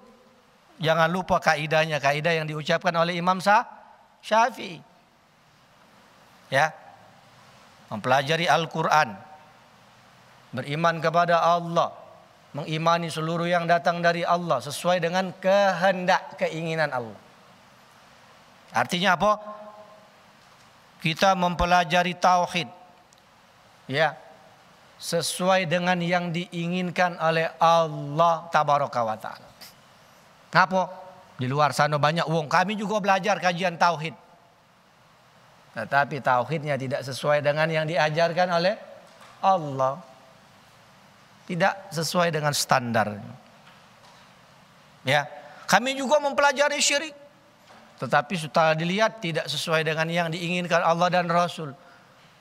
[0.80, 4.80] Jangan lupa kaidahnya, kaidah yang diucapkan oleh Imam Syafi'i
[6.50, 6.74] ya
[7.90, 9.12] mempelajari Al-Quran
[10.54, 11.94] beriman kepada Allah
[12.56, 17.18] mengimani seluruh yang datang dari Allah sesuai dengan kehendak keinginan Allah
[18.74, 19.32] artinya apa
[21.02, 22.68] kita mempelajari tauhid
[23.90, 24.14] ya
[25.00, 29.48] sesuai dengan yang diinginkan oleh Allah tabaraka wa taala.
[30.52, 30.82] Ngapa?
[31.40, 32.52] Di luar sana banyak wong.
[32.52, 34.12] Kami juga belajar kajian tauhid.
[35.70, 38.74] Tetapi tauhidnya tidak sesuai dengan yang diajarkan oleh
[39.42, 40.02] Allah.
[41.46, 43.18] Tidak sesuai dengan standar.
[45.06, 45.26] Ya,
[45.66, 47.14] kami juga mempelajari syirik.
[48.00, 51.74] Tetapi setelah dilihat tidak sesuai dengan yang diinginkan Allah dan Rasul.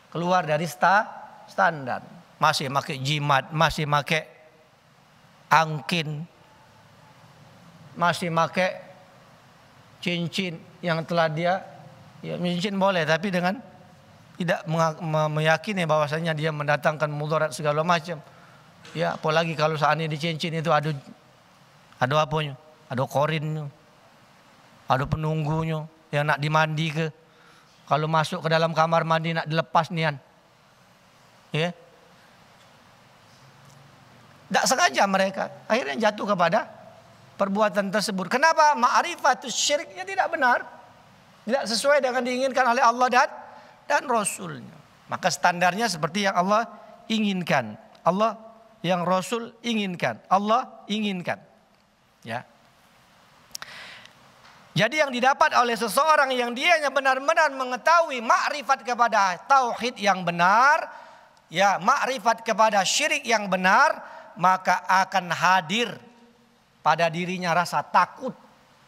[0.10, 1.06] Keluar dari sta,
[1.46, 2.02] standar.
[2.40, 4.24] Masih pakai jimat, masih pakai
[5.52, 6.24] angkin.
[8.00, 8.80] Masih pakai
[10.00, 11.60] cincin yang telah dia
[12.20, 13.60] Ya cincin boleh tapi dengan
[14.40, 14.64] tidak
[15.32, 18.24] meyakini bahwasanya dia mendatangkan mudarat segala macam.
[18.96, 20.96] Ya, apalagi kalau seandainya di cincin itu ada
[22.00, 22.56] ada apanya?
[22.88, 23.68] Ada korinnya.
[24.88, 27.08] Ada penunggunya yang nak dimandi ke.
[27.84, 30.16] Kalau masuk ke dalam kamar mandi nak dilepas nian.
[31.52, 31.76] Ya.
[34.50, 36.66] Tidak sengaja mereka akhirnya jatuh kepada
[37.36, 38.32] perbuatan tersebut.
[38.32, 38.74] Kenapa?
[38.80, 40.79] Ma'rifatus syiriknya tidak benar.
[41.50, 43.30] Tidak sesuai dengan diinginkan oleh Allah dan
[43.90, 44.78] dan Rasulnya.
[45.10, 46.70] Maka standarnya seperti yang Allah
[47.10, 47.74] inginkan.
[48.06, 48.38] Allah
[48.86, 50.22] yang Rasul inginkan.
[50.30, 51.42] Allah inginkan.
[52.22, 52.46] Ya.
[54.78, 60.86] Jadi yang didapat oleh seseorang yang dianya benar-benar mengetahui makrifat kepada tauhid yang benar,
[61.50, 63.98] ya makrifat kepada syirik yang benar,
[64.38, 65.98] maka akan hadir
[66.86, 68.38] pada dirinya rasa takut.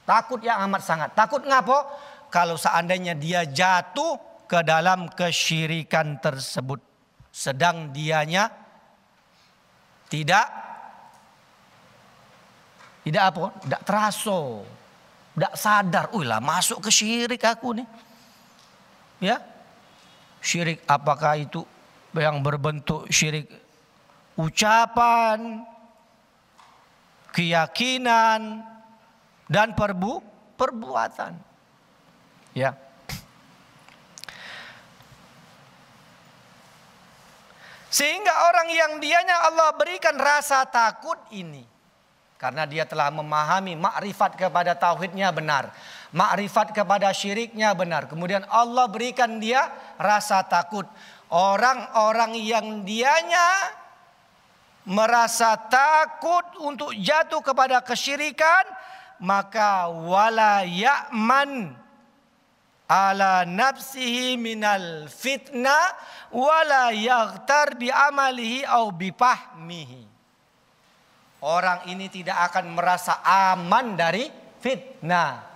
[0.06, 1.10] Takut yang amat sangat.
[1.18, 1.90] Takut ngapo?
[2.32, 6.80] Kalau seandainya dia jatuh ke dalam kesyirikan tersebut.
[7.32, 8.52] Sedang dianya
[10.12, 10.48] tidak
[13.08, 13.44] tidak apa?
[13.64, 14.42] Tidak teraso.
[15.32, 16.06] Tidak sadar.
[16.12, 17.88] Lah masuk ke syirik aku nih.
[19.24, 19.38] Ya.
[20.44, 21.64] Syirik apakah itu
[22.18, 23.48] yang berbentuk syirik
[24.36, 25.64] ucapan,
[27.32, 28.66] keyakinan,
[29.48, 30.20] dan perbu,
[30.58, 31.51] perbuatan.
[32.52, 32.76] Ya.
[37.92, 41.68] Sehingga orang yang dianya Allah berikan rasa takut ini.
[42.40, 45.70] Karena dia telah memahami makrifat kepada tauhidnya benar.
[46.16, 48.10] Makrifat kepada syiriknya benar.
[48.10, 50.88] Kemudian Allah berikan dia rasa takut.
[51.30, 53.76] Orang-orang yang dianya
[54.88, 58.66] merasa takut untuk jatuh kepada kesyirikan.
[59.22, 61.81] Maka wala ya'man
[62.92, 65.96] ala nafsihi minal fitna
[66.36, 70.12] wala yaghtar bi amalihi au bi fahmihi.
[71.42, 74.28] Orang ini tidak akan merasa aman dari
[74.60, 75.50] fitnah.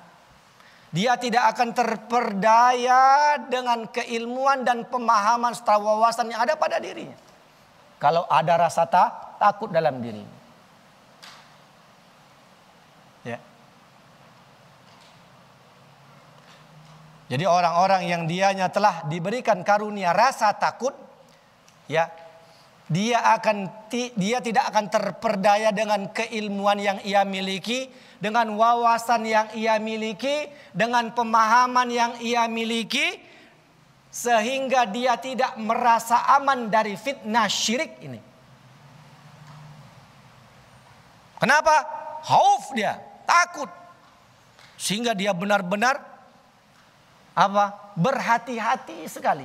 [0.95, 7.19] Dia tidak akan terperdaya dengan keilmuan dan pemahaman serta wawasan yang ada pada dirinya.
[8.00, 10.35] Kalau ada rasa tak, takut dalam dirinya.
[17.26, 20.94] Jadi orang-orang yang dianya telah diberikan karunia rasa takut,
[21.90, 22.06] ya,
[22.86, 27.90] dia akan dia tidak akan terperdaya dengan keilmuan yang ia miliki,
[28.22, 33.18] dengan wawasan yang ia miliki, dengan pemahaman yang ia miliki,
[34.14, 38.22] sehingga dia tidak merasa aman dari fitnah syirik ini.
[41.42, 41.76] Kenapa?
[42.22, 43.68] Hauf dia, takut.
[44.78, 46.14] Sehingga dia benar-benar
[47.36, 47.93] apa?
[48.00, 49.43] Berhati-hati sekali.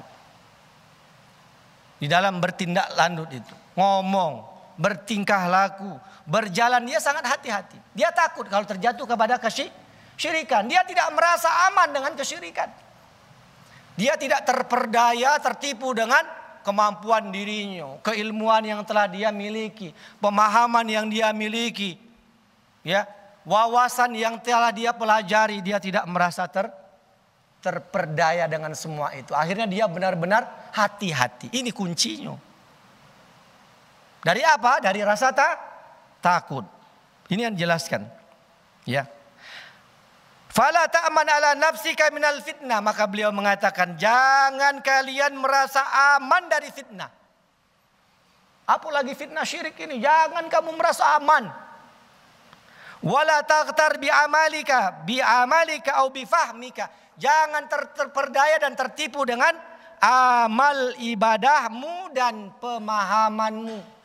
[2.01, 3.55] Di dalam bertindak lanjut itu.
[3.77, 4.47] Ngomong,
[4.81, 5.93] bertingkah laku,
[6.25, 7.77] berjalan dia sangat hati-hati.
[7.93, 10.65] Dia takut kalau terjatuh kepada kesyirikan.
[10.71, 12.71] Dia tidak merasa aman dengan kesyirikan.
[14.01, 16.25] Dia tidak terperdaya, tertipu dengan
[16.65, 22.01] kemampuan dirinya, keilmuan yang telah dia miliki, pemahaman yang dia miliki,
[22.81, 23.05] ya,
[23.45, 26.69] wawasan yang telah dia pelajari, dia tidak merasa ter
[27.61, 29.37] terperdaya dengan semua itu.
[29.37, 31.53] Akhirnya dia benar-benar hati-hati.
[31.53, 32.35] Ini kuncinya.
[34.21, 34.81] Dari apa?
[34.81, 35.55] Dari rasa tak
[36.21, 36.65] takut.
[37.29, 38.05] Ini yang dijelaskan.
[38.85, 39.09] Ya.
[40.51, 42.83] Fala ta'man ala nafsika minal fitnah.
[42.83, 45.85] Maka beliau mengatakan, jangan kalian merasa
[46.19, 47.09] aman dari fitnah.
[48.67, 51.70] Apalagi fitnah syirik ini, jangan kamu merasa aman.
[53.01, 56.93] Wala taghtar bi amalika, bi amalika au bi fahmika.
[57.17, 59.57] Jangan ter terperdaya dan tertipu dengan
[60.01, 64.01] amal ibadahmu dan pemahamanmu.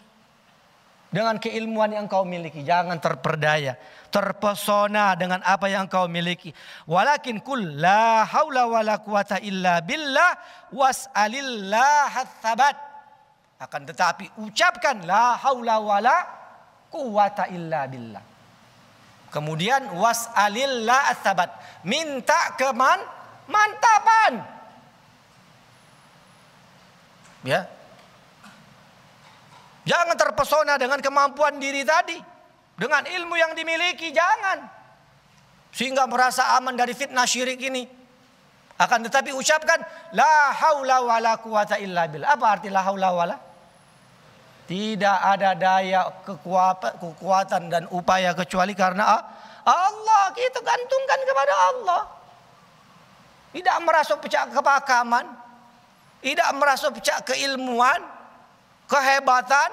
[1.11, 2.63] Dengan keilmuan yang kau miliki.
[2.63, 3.79] Jangan terperdaya.
[4.11, 6.51] Terpesona dengan apa yang kau miliki.
[6.87, 10.35] Walakin kul la hawla wa la quwata illa billah
[10.75, 12.11] was'alillah
[12.43, 12.75] thabat.
[13.63, 16.17] Akan tetapi ucapkan la hawla wa la
[16.91, 18.34] quwata illa billah.
[19.35, 21.51] Kemudian was'alillah asabat.
[21.83, 23.03] Minta ke man,
[23.51, 24.39] mantapan.
[27.43, 27.67] Ya.
[29.83, 32.15] Jangan terpesona dengan kemampuan diri tadi.
[32.79, 34.71] Dengan ilmu yang dimiliki, jangan.
[35.75, 37.83] Sehingga merasa aman dari fitnah syirik ini.
[38.79, 39.83] Akan tetapi ucapkan
[40.15, 42.39] la haula wala quwata illa billah.
[42.39, 43.35] Apa arti la haula wala?
[44.65, 49.21] Tidak ada daya kekuatan dan upaya kecuali karena
[49.61, 50.23] Allah.
[50.33, 52.01] Kita gantungkan kepada Allah.
[53.53, 55.25] Tidak merasa pecah kepakaman.
[56.25, 58.01] Tidak merasa pecah keilmuan.
[58.89, 59.69] Kehebatan.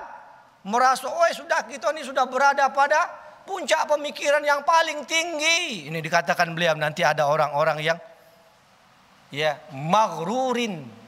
[0.62, 3.10] Merasa oh sudah kita ini sudah berada pada
[3.42, 5.90] puncak pemikiran yang paling tinggi.
[5.90, 7.98] Ini dikatakan beliau nanti ada orang-orang yang
[9.34, 11.01] ya maghrurin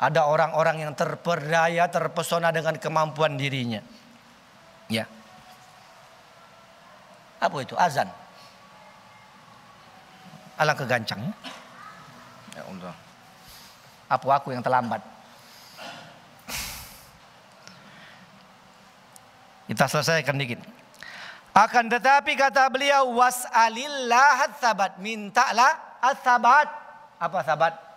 [0.00, 3.84] ada orang-orang yang terperdaya, terpesona dengan kemampuan dirinya.
[4.88, 5.04] Ya.
[7.36, 7.76] Apa itu?
[7.76, 8.08] Azan.
[10.56, 11.20] Alangkah gancang.
[12.56, 12.96] Ya Allah.
[14.08, 15.04] Apa aku yang terlambat?
[19.68, 20.64] Kita selesaikan dikit.
[21.52, 26.66] Akan tetapi kata beliau was'alillah sabat mintalah as-sabat.
[27.20, 27.89] Apa sabat?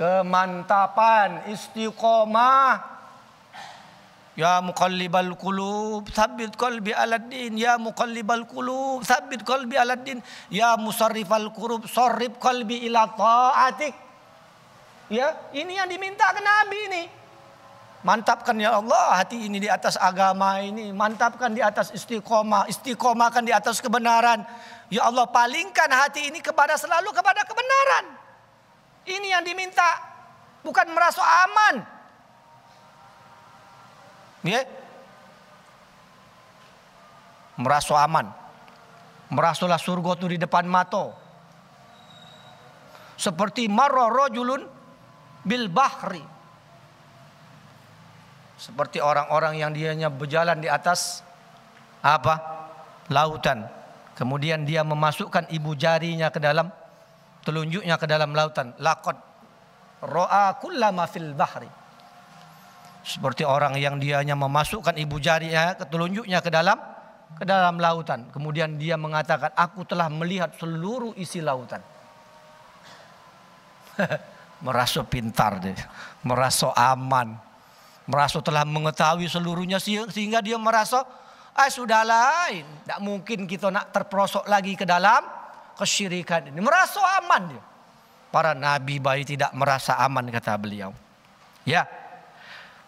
[0.00, 2.88] Kemantapan, istiqomah.
[4.32, 7.60] Ya muqallibal qulub, tsabbit qalbi ala din.
[7.60, 10.24] Ya muqallibal qulub, tsabbit qalbi ala din.
[10.48, 13.92] Ya musarrifal qulub, sarrif qalbi ila ta'atik.
[15.12, 17.04] Ya, ini yang diminta ke Nabi ini.
[18.00, 20.94] Mantapkan ya Allah hati ini di atas agama ini.
[20.94, 22.70] Mantapkan di atas istiqomah.
[22.70, 24.40] Istiqomahkan di atas kebenaran.
[24.88, 28.19] Ya Allah palingkan hati ini kepada selalu kepada kebenaran.
[29.08, 30.00] Ini yang diminta.
[30.60, 31.74] Bukan merasa aman.
[34.44, 34.64] Ya.
[37.56, 38.26] Merasa aman.
[39.30, 41.12] Merasalah surga itu di depan mata.
[43.20, 44.64] Seperti marra rajulun
[45.44, 46.24] bil bahri.
[48.60, 51.24] Seperti orang-orang yang dianya berjalan di atas
[52.04, 52.36] apa?
[53.08, 53.64] Lautan.
[54.16, 56.68] Kemudian dia memasukkan ibu jarinya ke dalam
[57.44, 58.72] telunjuknya ke dalam lautan.
[58.80, 59.16] Laqad
[60.04, 61.68] ro'a kullama fil bahri.
[63.00, 66.76] Seperti orang yang dianya memasukkan ibu jarinya ke telunjuknya ke dalam
[67.36, 68.28] ke dalam lautan.
[68.28, 71.80] Kemudian dia mengatakan, aku telah melihat seluruh isi lautan.
[74.64, 75.76] merasa pintar deh,
[76.20, 77.36] merasa aman,
[78.04, 81.04] merasa telah mengetahui seluruhnya sehingga dia merasa,
[81.56, 85.39] ah sudah lain, tidak mungkin kita nak terperosok lagi ke dalam
[85.80, 86.60] kesyirikan ini.
[86.60, 87.64] Merasa aman dia.
[88.30, 90.94] Para nabi baik tidak merasa aman kata beliau.
[91.64, 91.88] Ya.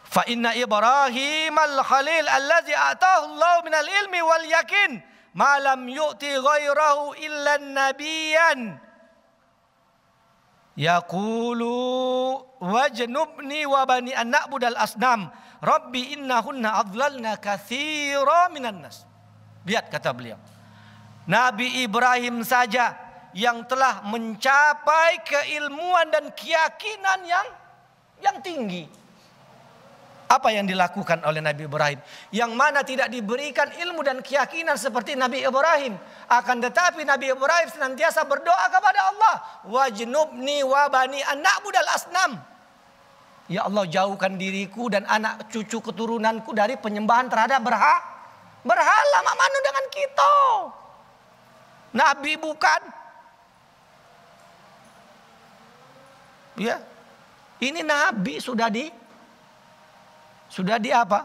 [0.06, 4.90] Fa inna Ibrahim al-Khalil allazi atahu Allah min al-ilmi wal yakin
[5.32, 8.76] ma lam yu'ti ghairahu illa nabiyan
[10.76, 11.72] yaqulu
[12.60, 15.28] wajnubni wa bani an na'budal asnam
[15.60, 19.04] rabbi innahunna adlalna katsira minan nas
[19.68, 20.40] lihat kata beliau
[21.32, 22.92] Nabi Ibrahim saja
[23.32, 27.46] yang telah mencapai keilmuan dan keyakinan yang
[28.20, 28.84] yang tinggi.
[30.28, 32.00] Apa yang dilakukan oleh Nabi Ibrahim?
[32.32, 35.96] Yang mana tidak diberikan ilmu dan keyakinan seperti Nabi Ibrahim.
[36.28, 39.34] Akan tetapi Nabi Ibrahim senantiasa berdoa kepada Allah.
[39.68, 42.40] Wajnubni wa bani anak budal asnam
[43.52, 47.96] Ya Allah jauhkan diriku dan anak cucu keturunanku dari penyembahan terhadap berha
[48.64, 50.34] berhala manu dengan kita
[51.92, 52.80] Nabi bukan
[56.56, 56.80] ya
[57.62, 58.90] ini Nabi sudah di
[60.52, 61.24] sudah di apa?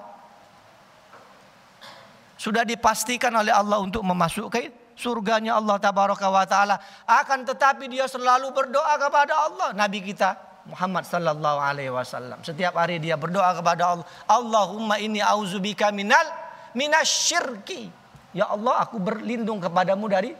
[2.39, 6.79] Sudah dipastikan oleh Allah untuk memasuki surganya Allah tabaraka wa taala.
[7.03, 9.69] Akan tetapi dia selalu berdoa kepada Allah.
[9.75, 12.39] Nabi kita Muhammad sallallahu alaihi wasallam.
[12.39, 16.23] Setiap hari dia berdoa kepada Allah, Allahumma inni auzubika minal
[16.71, 17.91] minasyirki.
[18.31, 20.31] Ya Allah, aku berlindung kepadamu dari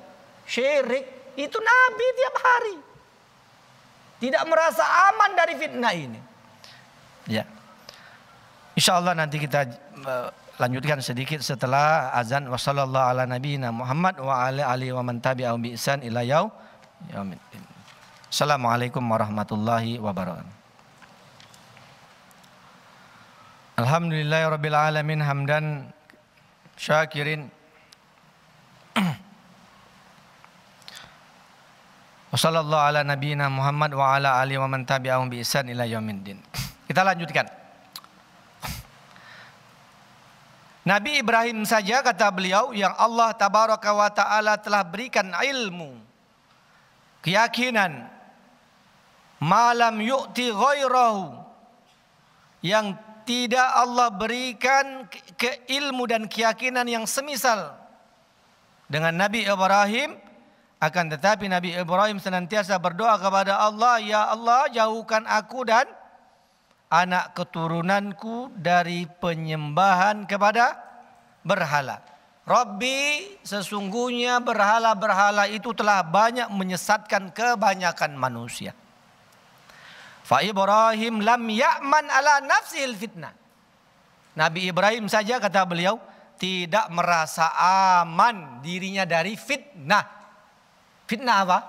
[0.48, 1.36] syirik.
[1.38, 2.76] Itu Nabi tiap hari.
[4.18, 4.82] Tidak merasa
[5.14, 6.20] aman dari fitnah ini.
[7.30, 7.45] Ya.
[8.74, 9.70] Insya Allah nanti kita
[10.02, 15.22] uh, lanjutkan sedikit setelah azan wa sallallahu ala nabiyina Muhammad wa ala alihi wa man
[15.22, 17.38] tabi'ahum bi ihsan ila yaumil
[18.28, 20.58] Assalamualaikum warahmatullahi wabarakatuh.
[23.78, 25.66] Alhamdulillah rabbil alamin hamdan
[26.74, 27.54] syakirin
[32.38, 36.38] wa sallallahu ala nabiyina Muhammad wa ala alihi wa man tabi'ahum bi ihsan ila yaumiddin.
[36.88, 37.50] Kita lanjutkan.
[40.86, 45.98] Nabi Ibrahim saja kata beliau yang Allah tabaraka wa taala telah berikan ilmu,
[47.26, 48.06] keyakinan,
[49.42, 51.42] malam yu'ti ghairahu
[52.62, 52.94] yang
[53.26, 55.10] tidak Allah berikan
[55.42, 57.74] ke ilmu dan keyakinan yang semisal
[58.86, 60.26] dengan Nabi Ibrahim
[60.78, 65.89] akan tetapi Nabi Ibrahim senantiasa berdoa kepada Allah ya Allah jauhkan aku dan
[66.93, 70.78] anak keturunanku dari penyembahan kepada
[71.41, 71.99] berhala.
[72.47, 78.71] Rabbi sesungguhnya berhala-berhala itu telah banyak menyesatkan kebanyakan manusia.
[80.23, 83.36] Fa Ibrahim lam ya'man ala nafsil fitnah.
[84.38, 85.99] Nabi Ibrahim saja kata beliau
[86.38, 87.51] tidak merasa
[87.99, 90.16] aman dirinya dari fitnah.
[91.08, 91.60] Fitnah apa?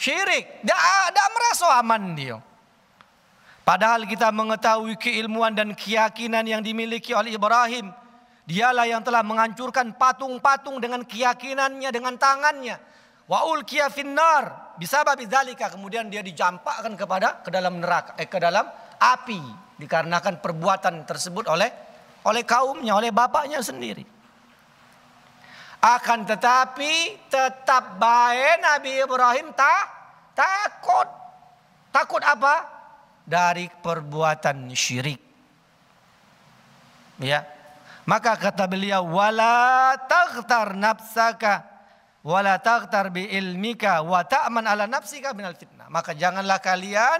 [0.00, 0.64] Syirik.
[0.64, 2.40] Tidak merasa aman dia.
[3.66, 7.90] Padahal kita mengetahui keilmuan dan keyakinan yang dimiliki oleh Ibrahim.
[8.46, 12.78] Dialah yang telah menghancurkan patung-patung dengan keyakinannya, dengan tangannya.
[13.26, 14.78] Wa ulkiya finnar.
[14.78, 15.66] Bisa babi zalika.
[15.66, 18.70] Kemudian dia dijampakkan kepada ke dalam neraka, eh, ke dalam
[19.02, 19.42] api.
[19.76, 21.68] Dikarenakan perbuatan tersebut oleh
[22.22, 24.15] oleh kaumnya, oleh bapaknya sendiri.
[25.86, 29.84] Akan tetapi tetap baik Nabi Ibrahim tak
[30.34, 31.06] takut.
[31.94, 32.76] Takut apa?
[33.26, 35.18] dari perbuatan syirik.
[37.18, 37.42] Ya.
[38.06, 41.66] Maka kata beliau wala taghtar nafsaka
[42.22, 45.90] wala taghtar bi ilmika wa ta'man ala nafsika minal fitnah.
[45.90, 47.18] Maka janganlah kalian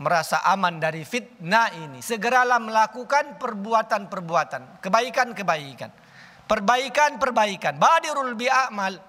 [0.00, 2.00] merasa aman dari fitnah ini.
[2.00, 5.92] Segeralah melakukan perbuatan-perbuatan, kebaikan-kebaikan.
[6.46, 7.74] Perbaikan-perbaikan.
[7.74, 9.02] Badirul bi a'mal.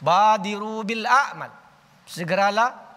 [0.00, 1.52] Badiru bil a'mal.
[2.08, 2.90] Segeralah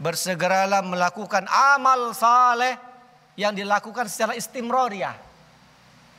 [0.00, 2.76] bersegeralah melakukan amal saleh
[3.36, 5.12] yang dilakukan secara istimroriyah.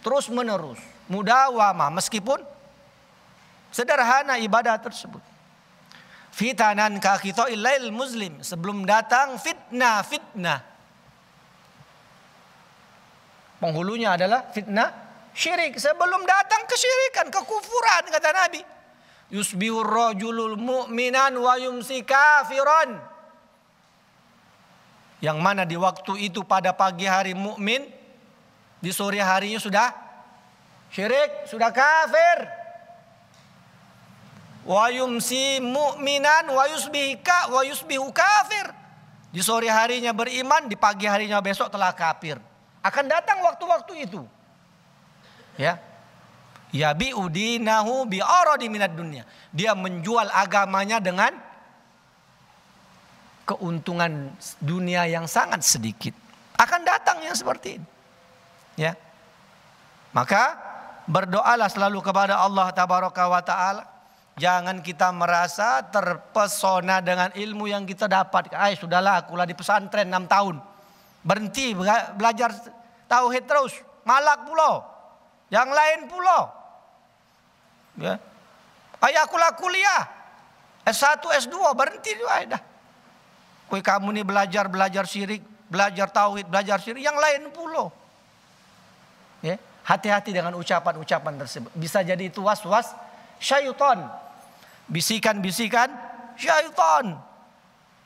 [0.01, 2.41] Terus menerus, mudawamah meskipun
[3.73, 5.21] sederhana ibadah tersebut.
[6.31, 10.59] Fitanan kakito ilail muslim sebelum datang fitnah fitnah.
[13.61, 14.89] Penghulunya adalah fitnah
[15.31, 18.61] syirik sebelum datang kesyirikan kekufuran kata Nabi.
[19.31, 23.11] Yusbihur rajulul mu'minan wa yumsi kafiran
[25.21, 27.85] yang mana di waktu itu pada pagi hari mukmin,
[28.81, 29.93] di sore harinya sudah
[30.89, 32.49] syirik, sudah kafir.
[34.65, 38.73] Wa yumsi mu'minan wa yusbihika wa yusbihu kafir.
[39.29, 42.41] Di sore harinya beriman, di pagi harinya besok telah kafir.
[42.81, 44.25] Akan datang waktu-waktu itu.
[45.61, 45.77] Ya.
[46.73, 49.27] Ya bi udinahu bi aradi minad dunia.
[49.53, 51.37] Dia menjual agamanya dengan
[53.45, 56.17] keuntungan dunia yang sangat sedikit.
[56.57, 57.87] Akan datang yang seperti ini.
[58.79, 58.97] Ya.
[60.15, 60.57] Maka
[61.05, 63.91] berdoalah selalu kepada Allah tabaraka wa taala
[64.39, 68.49] Jangan kita merasa terpesona dengan ilmu yang kita dapat.
[68.55, 70.55] Ay, sudahlah akulah di pesantren 6 tahun.
[71.21, 71.75] Berhenti
[72.15, 72.55] belajar
[73.11, 73.75] tauhid terus.
[74.07, 74.87] Malak pulau.
[75.51, 76.43] Yang lain pulau.
[77.99, 78.15] Ya.
[79.59, 80.03] Kuliah.
[80.87, 82.15] S1, S2 berhenti.
[82.25, 82.61] Ay, dah.
[83.67, 87.91] Kue kamu nih belajar belajar syirik, belajar tauhid, belajar syirik, yang lain pulau.
[89.43, 89.59] Ya.
[89.83, 91.71] Hati-hati dengan ucapan-ucapan tersebut.
[91.75, 92.95] Bisa jadi itu was-was
[93.41, 94.05] syaitan
[94.85, 95.89] bisikan-bisikan
[96.37, 97.17] syaitan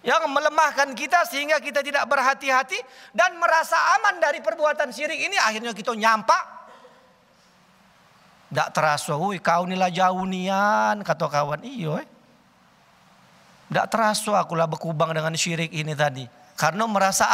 [0.06, 2.78] yang melemahkan kita sehingga kita tidak berhati-hati
[3.12, 6.55] dan merasa aman dari perbuatan syirik ini akhirnya kita nyampak
[8.56, 12.08] tidak terasa, woi kau nila jauh nian kata kawan iyo eh.
[13.68, 16.24] Terasa akulah berkubang dengan syirik ini tadi.
[16.56, 17.28] Karena merasa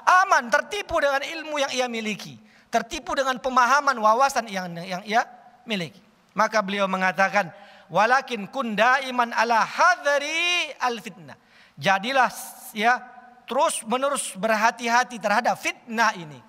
[0.00, 2.40] aman, tertipu dengan ilmu yang ia miliki.
[2.72, 5.28] Tertipu dengan pemahaman, wawasan yang yang ia
[5.68, 6.00] miliki.
[6.32, 7.52] Maka beliau mengatakan,
[7.92, 11.36] Walakin kun daiman ala hadari al fitnah.
[11.76, 12.32] Jadilah
[12.72, 12.96] ya
[13.44, 16.40] terus menerus berhati-hati terhadap fitnah ini.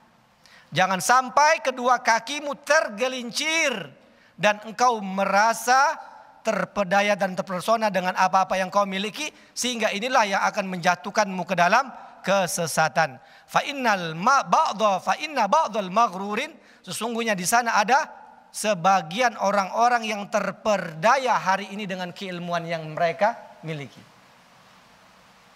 [0.72, 4.03] Jangan sampai kedua kakimu tergelincir
[4.38, 5.98] dan engkau merasa
[6.44, 11.88] terpedaya dan terpersona dengan apa-apa yang kau miliki sehingga inilah yang akan menjatuhkanmu ke dalam
[12.24, 13.18] kesesatan.
[13.48, 16.52] Fa innal ma ba'dha fa inna ba'dhal maghrurin
[16.84, 18.12] sesungguhnya di sana ada
[18.54, 24.00] sebagian orang-orang yang terperdaya hari ini dengan keilmuan yang mereka miliki.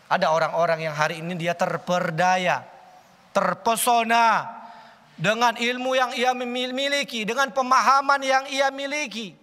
[0.07, 2.63] Ada orang-orang yang hari ini dia terperdaya,
[3.35, 4.55] terpesona
[5.17, 9.33] dengan ilmu yang ia miliki, dengan pemahaman yang ia miliki,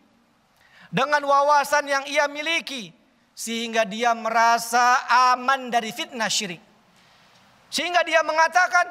[0.89, 2.95] dengan wawasan yang ia miliki,
[3.35, 5.03] sehingga dia merasa
[5.35, 6.63] aman dari fitnah syirik.
[7.75, 8.87] Sehingga dia mengatakan,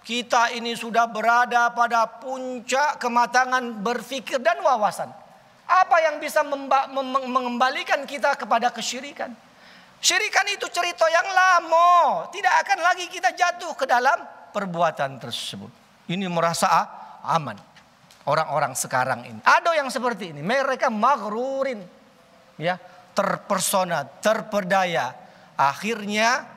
[0.00, 5.12] kita ini sudah berada pada puncak kematangan berfikir dan wawasan.
[5.68, 6.40] Apa yang bisa
[7.28, 9.32] mengembalikan kita kepada kesyirikan?
[10.00, 12.28] Syirikan itu cerita yang lama.
[12.28, 14.20] Tidak akan lagi kita jatuh ke dalam
[14.52, 15.83] perbuatan tersebut.
[16.08, 16.68] Ini merasa
[17.24, 17.56] aman.
[18.24, 19.40] Orang-orang sekarang ini.
[19.44, 20.40] Ada yang seperti ini.
[20.40, 21.84] Mereka maghrurin.
[22.56, 22.80] Ya,
[23.12, 25.12] terpersona, terperdaya.
[25.54, 26.48] Akhirnya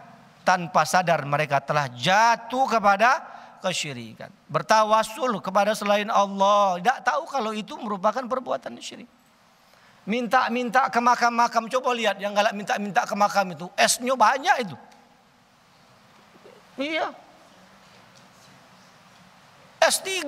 [0.48, 3.20] tanpa sadar mereka telah jatuh kepada
[3.60, 4.32] kesyirikan.
[4.48, 6.80] Bertawasul kepada selain Allah.
[6.80, 9.10] Tidak tahu kalau itu merupakan perbuatan syirik.
[10.08, 11.68] Minta-minta ke makam-makam.
[11.68, 13.68] Coba lihat yang galak minta-minta ke makam itu.
[13.76, 14.76] Esnya banyak itu.
[16.80, 17.12] Iya.
[19.88, 20.28] S3.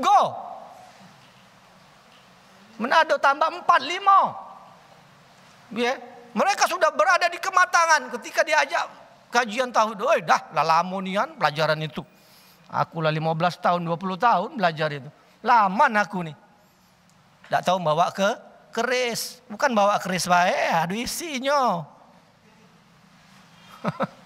[2.79, 5.75] Menado tambah 4, 5.
[5.75, 5.99] Ya.
[6.29, 8.85] Mereka sudah berada di kematangan ketika diajak
[9.33, 9.97] kajian tahu.
[9.99, 12.05] Oh, dah lalamonian pelajaran itu.
[12.69, 15.09] Aku lah 15 tahun, 20 tahun belajar itu.
[15.41, 16.37] Lama aku nih.
[17.49, 18.29] Tidak tahu bawa ke
[18.69, 19.41] keris.
[19.49, 21.81] Bukan bawa keris baik, aduh isinya.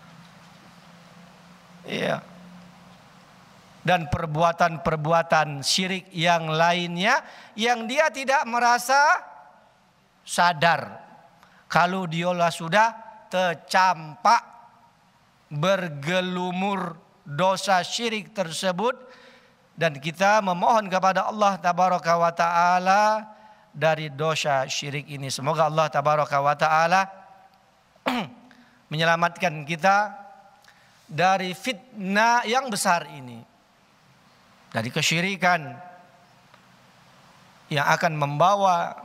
[1.84, 2.24] Iya.
[3.84, 7.20] Dan perbuatan-perbuatan syirik yang lainnya
[7.60, 9.20] yang dia tidak merasa
[10.24, 11.04] sadar.
[11.68, 12.96] Kalau diolah sudah
[13.28, 14.42] tercampak
[15.52, 16.96] bergelumur
[17.28, 18.96] dosa syirik tersebut
[19.74, 23.04] dan kita memohon kepada Allah tabaraka wa taala
[23.74, 25.34] dari dosa syirik ini.
[25.34, 27.02] Semoga Allah tabaraka wa taala
[28.92, 30.14] menyelamatkan kita
[31.10, 33.53] dari fitnah yang besar ini.
[34.74, 35.70] Dari kesyirikan
[37.70, 38.98] yang akan membawa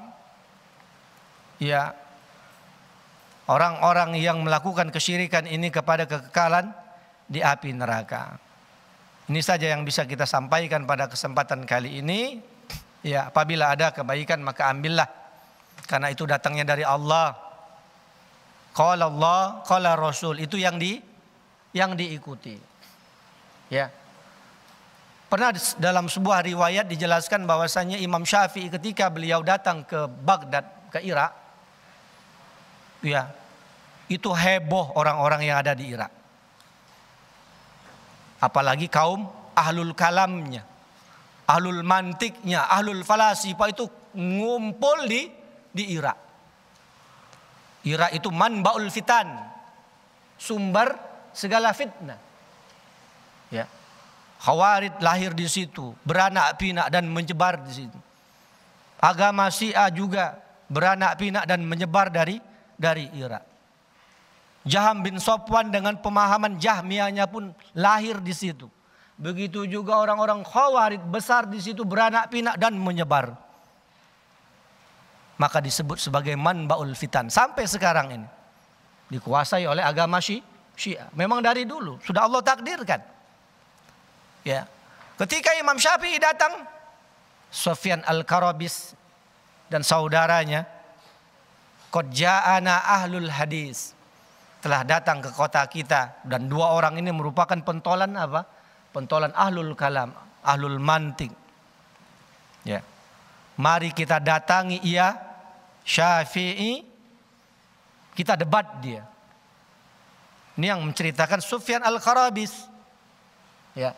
[1.60, 1.92] ya
[3.48, 6.72] orang-orang yang melakukan kesyirikan ini kepada kekekalan
[7.28, 8.40] di api neraka.
[9.28, 12.40] Ini saja yang bisa kita sampaikan pada kesempatan kali ini.
[13.04, 15.06] Ya, apabila ada kebaikan maka ambillah.
[15.84, 17.36] Karena itu datangnya dari Allah.
[18.72, 20.40] Qala Allah, qala Rasul.
[20.40, 20.96] Itu yang di
[21.76, 22.56] yang diikuti.
[23.68, 23.92] Ya.
[25.28, 31.36] Pernah dalam sebuah riwayat dijelaskan bahwasanya Imam Syafi'i ketika beliau datang ke Baghdad, ke Irak,
[33.04, 33.28] ya,
[34.08, 36.08] itu heboh orang-orang yang ada di Irak.
[38.40, 40.64] Apalagi kaum ahlul kalamnya,
[41.44, 43.84] ahlul mantiknya, ahlul falasifa itu
[44.16, 45.28] ngumpul di
[45.68, 46.18] di Irak.
[47.84, 49.28] Irak itu manbaul fitan,
[50.40, 50.96] sumber
[51.36, 52.16] segala fitnah.
[53.52, 53.68] Ya.
[54.38, 57.98] Khawarid lahir di situ, beranak pinak dan menyebar di situ.
[59.02, 60.38] Agama Syiah juga
[60.70, 62.38] beranak pinak dan menyebar dari
[62.78, 63.42] dari Irak.
[64.62, 68.70] Jaham bin Sopwan dengan pemahaman Jahmiyahnya pun lahir di situ.
[69.18, 73.48] Begitu juga orang-orang Khawarid besar di situ beranak pinak dan menyebar.
[75.38, 78.28] maka disebut sebagai manbaul fitan sampai sekarang ini
[79.08, 81.08] dikuasai oleh agama Syiah.
[81.14, 83.00] Memang dari dulu sudah Allah takdirkan.
[84.48, 84.64] Ya.
[85.20, 86.64] Ketika Imam Syafi'i datang,
[87.52, 88.96] Sofyan Al-Karabis
[89.68, 90.64] dan saudaranya,
[91.92, 93.92] Qad ahlul hadis.
[94.58, 98.42] Telah datang ke kota kita dan dua orang ini merupakan pentolan apa?
[98.90, 100.10] Pentolan ahlul kalam,
[100.42, 101.30] ahlul mantik.
[102.64, 102.80] Ya.
[103.58, 105.14] Mari kita datangi ia
[105.86, 106.84] Syafi'i
[108.16, 109.06] kita debat dia.
[110.58, 112.66] Ini yang menceritakan Sufyan Al-Karabis.
[113.78, 113.94] Ya.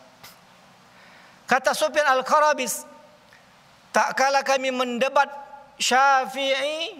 [1.51, 2.87] Kata Sufyan Al-Karabis,
[3.91, 5.27] tak kala kami mendebat
[5.75, 6.95] Syafi'i,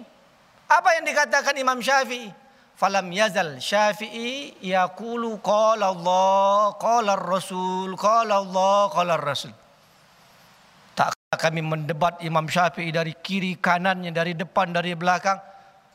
[0.68, 2.28] apa yang dikatakan Imam Syafi'i?
[2.76, 9.56] Falam yazal Syafi'i yaqulu qala Allah, qala Rasul, qala Allah, qala Rasul.
[10.92, 15.40] Tak kami mendebat Imam Syafi'i dari kiri kanannya, dari depan, dari belakang.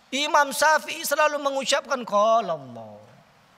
[0.09, 2.96] Imam Syafi'i selalu mengucapkan qala Allah.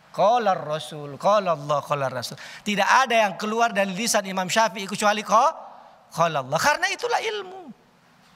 [0.10, 2.36] Qala Rasul, qala Allah, qala Rasul.
[2.66, 6.60] Tidak ada yang keluar dari lisan Imam Syafi'i kecuali qala Allah.
[6.60, 7.70] Karena itulah ilmu.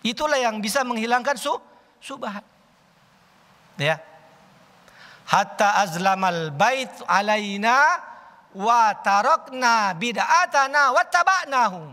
[0.05, 1.55] Itulah yang bisa menghilangkan su
[1.97, 2.45] subhat.
[3.80, 3.97] Ya.
[5.24, 7.97] Hatta azlamal bait alaina
[8.53, 11.88] wa tarakna bid'atana wa taba'nahum.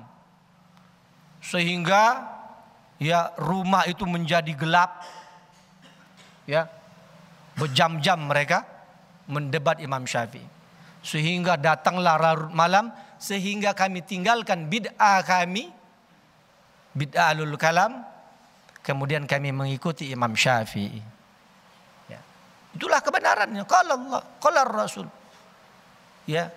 [1.40, 2.20] Sehingga
[3.00, 5.00] ya rumah itu menjadi gelap
[6.44, 6.68] ya
[7.56, 8.79] berjam-jam mereka
[9.30, 10.44] mendebat Imam Syafi'i.
[11.00, 15.72] Sehingga datanglah larut malam sehingga kami tinggalkan bid'ah kami
[16.92, 18.04] bid'ah alul kalam
[18.84, 21.00] kemudian kami mengikuti Imam Syafi'i.
[22.10, 22.20] Ya.
[22.74, 23.64] Itulah kebenarannya.
[23.64, 25.06] Kalau Allah, kalau Rasul.
[26.28, 26.52] Ya,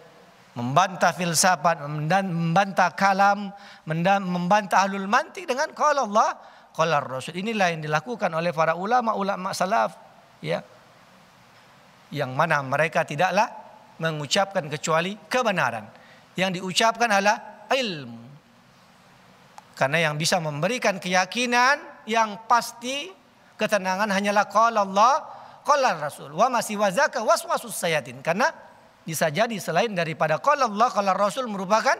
[0.54, 3.50] membantah filsafat, membantah kalam,
[3.88, 6.38] membantah ahlul mantik dengan kalau Allah,
[6.74, 7.38] qala Rasul.
[7.38, 9.98] Inilah yang dilakukan oleh para ulama-ulama salaf,
[10.42, 10.62] ya.
[12.14, 13.50] Yang mana mereka tidaklah
[13.98, 15.90] mengucapkan kecuali kebenaran.
[16.38, 18.22] Yang diucapkan adalah ilmu.
[19.74, 23.10] Karena yang bisa memberikan keyakinan yang pasti
[23.58, 25.14] ketenangan hanyalah qala Allah,
[25.66, 26.30] qala Rasul.
[26.38, 28.22] Wa masih wazaka waswasus sayatin.
[28.22, 28.54] Karena
[29.02, 31.98] bisa jadi selain daripada qala Allah, qala Rasul merupakan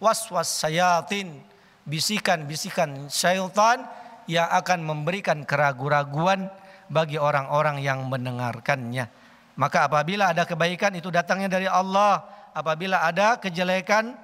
[0.00, 1.44] waswas sayatin
[1.84, 3.84] bisikan-bisikan syaitan
[4.24, 6.48] yang akan memberikan keraguan-raguan
[6.90, 9.19] bagi orang-orang yang mendengarkannya.
[9.60, 12.24] Maka apabila ada kebaikan itu datangnya dari Allah,
[12.56, 14.16] apabila ada kejelekan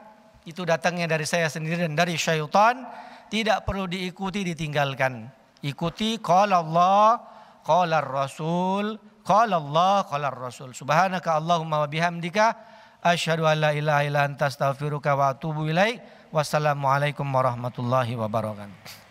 [0.48, 2.88] itu datangnya dari saya sendiri dan dari syaitan,
[3.28, 5.28] tidak perlu diikuti ditinggalkan.
[5.60, 7.20] Ikuti qala Allah,
[7.60, 10.72] qala Rasul, qala Allah, qala Rasul.
[10.72, 12.56] Subhanaka Allahumma wa bihamdika
[13.04, 16.00] asyhadu an la ilaha illa anta astaghfiruka wa atubu ilaik.
[16.32, 19.05] Wassalamualaikum warahmatullahi wabarakatuh.